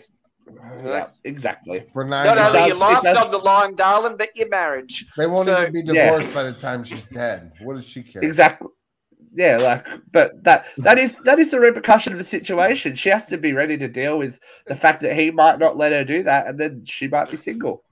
[0.84, 1.84] Yeah, exactly.
[1.92, 4.34] For nine Not months, only does- your it life's does- on the line, darling, but
[4.36, 5.04] your marriage.
[5.16, 6.04] they won't so- even be Yeah.
[6.06, 7.52] divorced by the time she's dead.
[7.62, 8.22] What does she care?
[8.22, 8.68] Exactly.
[9.34, 12.94] Yeah, like, but that that is that is the repercussion of the situation.
[12.94, 15.92] She has to be ready to deal with the fact that he might not let
[15.92, 17.82] her do that, and then she might be single.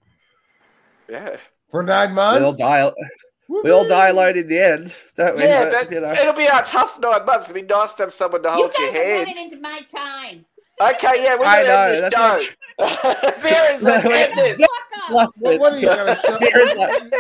[1.08, 1.36] Yeah.
[1.70, 2.38] For nine months.
[2.40, 3.62] We all months, die.
[3.62, 5.42] We all die alone in the end, don't we?
[5.42, 7.50] Yeah, But, but you know, it'll be a tough nine months.
[7.50, 9.26] It'd be nice to have someone to You hold guys your are hand.
[9.26, 10.46] running into my time.
[10.80, 11.80] Okay, yeah, we're going to know.
[11.80, 12.50] end this That's show.
[13.40, 14.60] Vera's like, No, end this.
[14.60, 15.02] Fuck up.
[15.08, 16.38] Plus, What, what are you gonna show?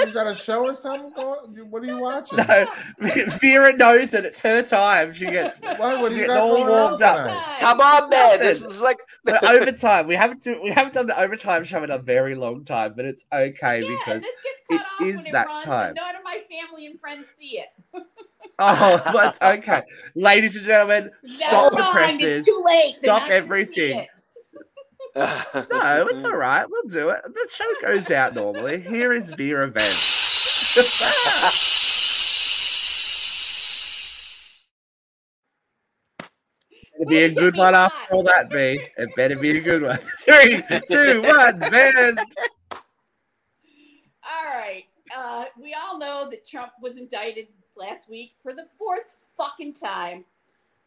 [0.06, 1.12] You gotta show us something?
[1.14, 2.38] Go- What are you watching?
[2.38, 2.66] no,
[3.38, 5.12] Vera knows that it's her time.
[5.12, 7.16] She gets Why would she gets all going on warmed up.
[7.18, 7.56] tonight?
[7.60, 8.40] Come on, man.
[8.40, 8.98] This is like.
[9.24, 10.06] the overtime.
[10.08, 13.04] We haven't do, we haven't done the overtime show in a very long time, but
[13.04, 14.32] it's okay Yeah, because this
[14.70, 15.94] gets it off is when it that runs, time.
[15.94, 17.68] none of my family and friends see it.
[18.58, 19.82] Oh, that's okay,
[20.14, 21.10] ladies and gentlemen.
[21.24, 22.22] Stop the presses.
[22.22, 22.92] It's too late.
[22.92, 23.98] Stop not gonna see everything.
[24.00, 24.08] it.
[25.16, 26.66] No, it's all right.
[26.68, 27.20] We'll do it.
[27.24, 28.80] The show goes out normally.
[28.80, 30.76] Here is Vera Vance.
[36.94, 38.80] It'll be a good one after all that, V.
[38.96, 39.98] It better be a good one.
[40.20, 42.16] Three, two, one, man.
[42.72, 44.84] All right.
[45.16, 50.24] Uh, we all know that Trump was indicted last week for the fourth fucking time.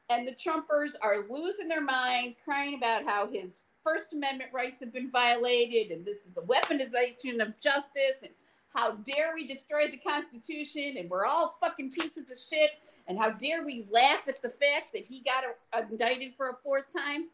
[0.09, 4.93] And the Trumpers are losing their mind, crying about how his First Amendment rights have
[4.93, 8.31] been violated and this is a weaponization of justice and
[8.75, 12.71] how dare we destroy the Constitution and we're all fucking pieces of shit
[13.07, 16.57] and how dare we laugh at the fact that he got uh, indicted for a
[16.63, 17.29] fourth time?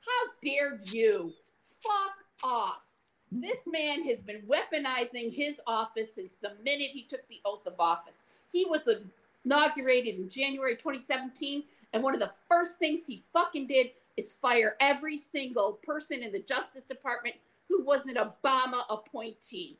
[0.00, 1.32] How dare you?
[1.82, 2.82] Fuck off.
[3.32, 7.74] This man has been weaponizing his office since the minute he took the oath of
[7.78, 8.14] office.
[8.52, 8.80] He was
[9.44, 14.76] inaugurated in January 2017, And one of the first things he fucking did is fire
[14.80, 17.36] every single person in the Justice Department
[17.68, 19.78] who was an Obama appointee.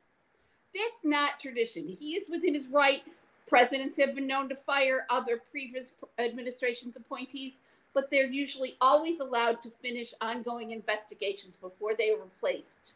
[0.74, 1.88] That's not tradition.
[1.88, 3.02] He is within his right.
[3.46, 7.54] Presidents have been known to fire other previous administration's appointees,
[7.94, 12.94] but they're usually always allowed to finish ongoing investigations before they are replaced.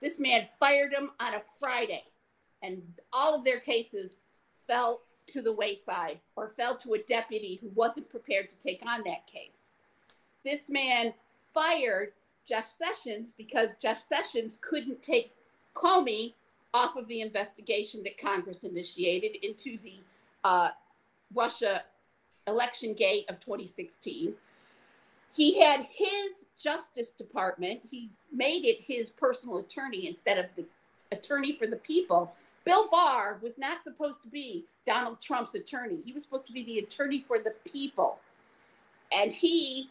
[0.00, 2.04] This man fired them on a Friday,
[2.62, 4.12] and all of their cases
[4.66, 5.00] fell
[5.32, 9.26] to the wayside or fell to a deputy who wasn't prepared to take on that
[9.26, 9.68] case.
[10.44, 11.12] This man
[11.52, 12.12] fired
[12.46, 15.32] Jeff Sessions because Jeff Sessions couldn't take
[15.74, 16.34] Comey
[16.72, 19.98] off of the investigation that Congress initiated into the
[20.44, 20.70] uh,
[21.34, 21.82] Russia
[22.46, 24.34] election gate of 2016.
[25.32, 30.64] He had his Justice Department, he made it his personal attorney instead of the
[31.12, 32.32] attorney for the people.
[32.64, 35.98] Bill Barr was not supposed to be Donald Trump's attorney.
[36.04, 38.18] He was supposed to be the attorney for the people.
[39.12, 39.90] And he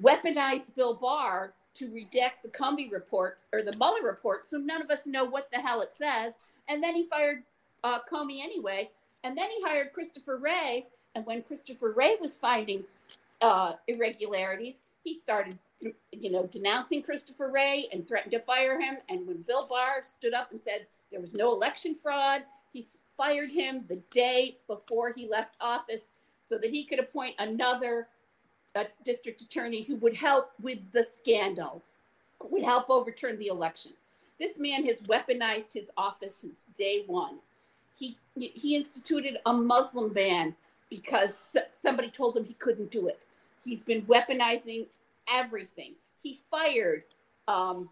[0.00, 4.90] weaponized Bill Barr to redact the Comey reports or the Mueller report, so none of
[4.90, 6.34] us know what the hell it says.
[6.68, 7.42] And then he fired
[7.84, 8.90] uh, Comey anyway.
[9.24, 10.86] And then he hired Christopher Wray.
[11.14, 12.84] And when Christopher Wray was finding
[13.40, 18.98] uh, irregularities, he started, you know, denouncing Christopher Wray and threatened to fire him.
[19.08, 22.42] And when Bill Barr stood up and said there was no election fraud,
[22.72, 22.86] he
[23.16, 26.10] fired him the day before he left office
[26.48, 28.08] so that he could appoint another
[28.74, 31.82] a district attorney who would help with the scandal,
[32.50, 33.92] would help overturn the election.
[34.38, 37.38] This man has weaponized his office since day one.
[37.98, 40.54] He he instituted a Muslim ban
[40.88, 43.18] because somebody told him he couldn't do it.
[43.64, 44.86] He's been weaponizing
[45.32, 45.94] everything.
[46.22, 47.02] He fired
[47.48, 47.88] um,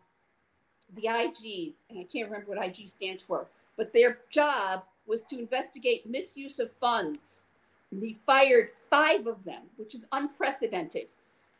[0.95, 5.39] the IGs, and I can't remember what IG stands for, but their job was to
[5.39, 7.43] investigate misuse of funds
[7.91, 11.09] and he fired five of them, which is unprecedented.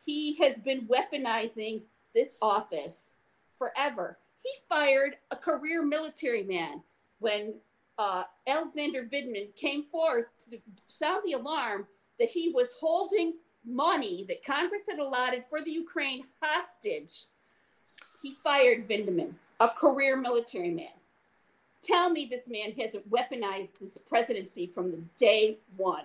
[0.05, 1.81] He has been weaponizing
[2.13, 3.05] this office
[3.57, 4.17] forever.
[4.43, 6.81] He fired a career military man
[7.19, 7.55] when
[7.97, 11.87] uh, Alexander Vindman came forth to sound the alarm
[12.19, 13.33] that he was holding
[13.65, 17.25] money that Congress had allotted for the Ukraine hostage.
[18.27, 20.91] He fired Vindman, a career military man.
[21.81, 26.03] Tell me this man hasn't weaponized this presidency from the day one.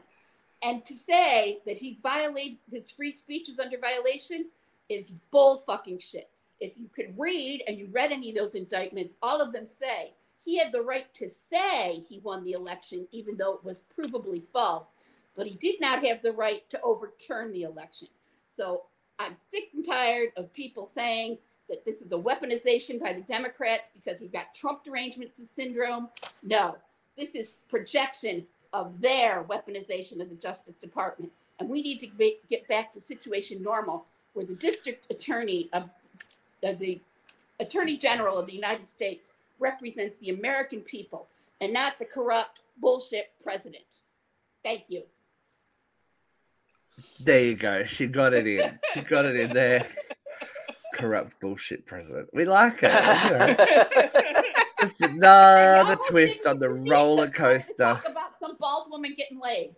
[0.62, 4.46] And to say that he violated his free speech is under violation
[4.88, 6.30] is bull fucking shit.
[6.60, 10.12] If you could read and you read any of those indictments, all of them say
[10.44, 14.44] he had the right to say he won the election, even though it was provably
[14.52, 14.92] false,
[15.34, 18.06] but he did not have the right to overturn the election.
[18.56, 18.84] So
[19.18, 21.38] I'm sick and tired of people saying
[21.72, 26.10] that this is a weaponization by the Democrats because we've got Trump derangement syndrome.
[26.42, 26.76] No,
[27.16, 31.32] this is projection of their weaponization of the Justice Department.
[31.58, 34.04] And we need to be, get back to situation normal
[34.34, 35.84] where the district attorney of
[36.62, 37.00] uh, the
[37.58, 41.26] attorney general of the United States represents the American people
[41.62, 43.84] and not the corrupt bullshit president.
[44.62, 45.04] Thank you.
[47.20, 47.84] There you go.
[47.84, 48.78] She got it in.
[48.92, 49.86] She got it in there.
[50.92, 52.28] Corrupt bullshit president.
[52.32, 52.90] We like it.
[54.80, 57.84] Just another twist on the roller coaster.
[57.84, 59.74] Talk about some bald woman getting laid.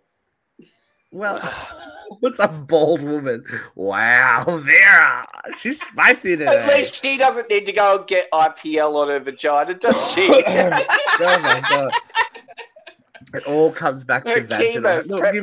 [1.14, 1.38] Well,
[2.20, 3.44] what's a bald woman?
[3.74, 5.26] Wow, Vera,
[5.58, 6.56] she's spicy today.
[6.56, 10.28] At least she doesn't need to go and get IPL on her vagina, does she?
[10.46, 10.70] oh
[11.20, 11.92] my god!
[13.32, 15.02] It all comes back her to vaginal.
[15.06, 15.34] Look,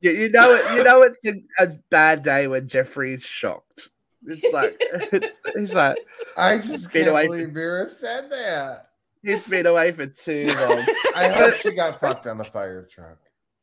[0.00, 3.90] you, you know, it, you know, it's a, a bad day when Jeffrey's shocked.
[4.26, 5.98] It's like it's, he's like,
[6.36, 8.88] I just can't believe Vera said that.
[9.22, 10.84] He's been away for too long.
[11.16, 13.18] I hope she got fucked on the fire truck.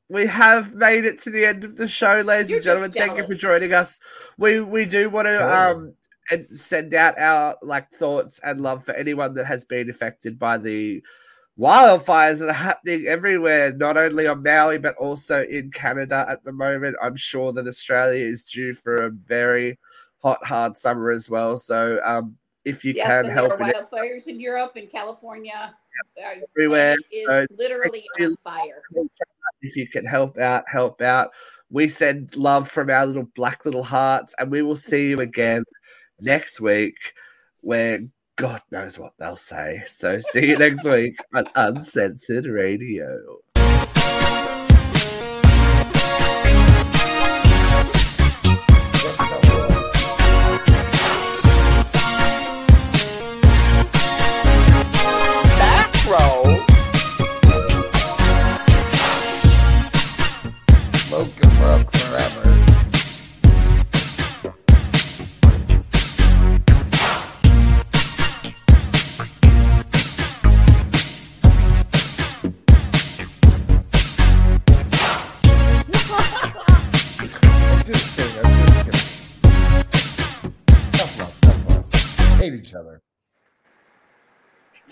[0.07, 2.91] We have made it to the end of the show, ladies You're and gentlemen.
[2.91, 3.99] Thank you for joining us.
[4.37, 5.93] We we do want to um
[6.31, 10.57] and send out our like thoughts and love for anyone that has been affected by
[10.57, 11.03] the
[11.59, 16.53] wildfires that are happening everywhere, not only on Maui but also in Canada at the
[16.53, 16.95] moment.
[17.01, 19.77] I'm sure that Australia is due for a very
[20.21, 21.57] hot, hard summer as well.
[21.57, 23.57] So um, if you yes, can help.
[23.57, 25.75] There are wildfires in Europe and California.
[26.55, 26.95] Everywhere.
[27.11, 28.81] Is so literally on fire.
[29.61, 31.31] If you can help out, help out.
[31.69, 35.63] We send love from our little black little hearts, and we will see you again
[36.19, 36.95] next week
[37.61, 37.99] where
[38.37, 39.83] God knows what they'll say.
[39.87, 43.39] So see you next week on Uncensored Radio.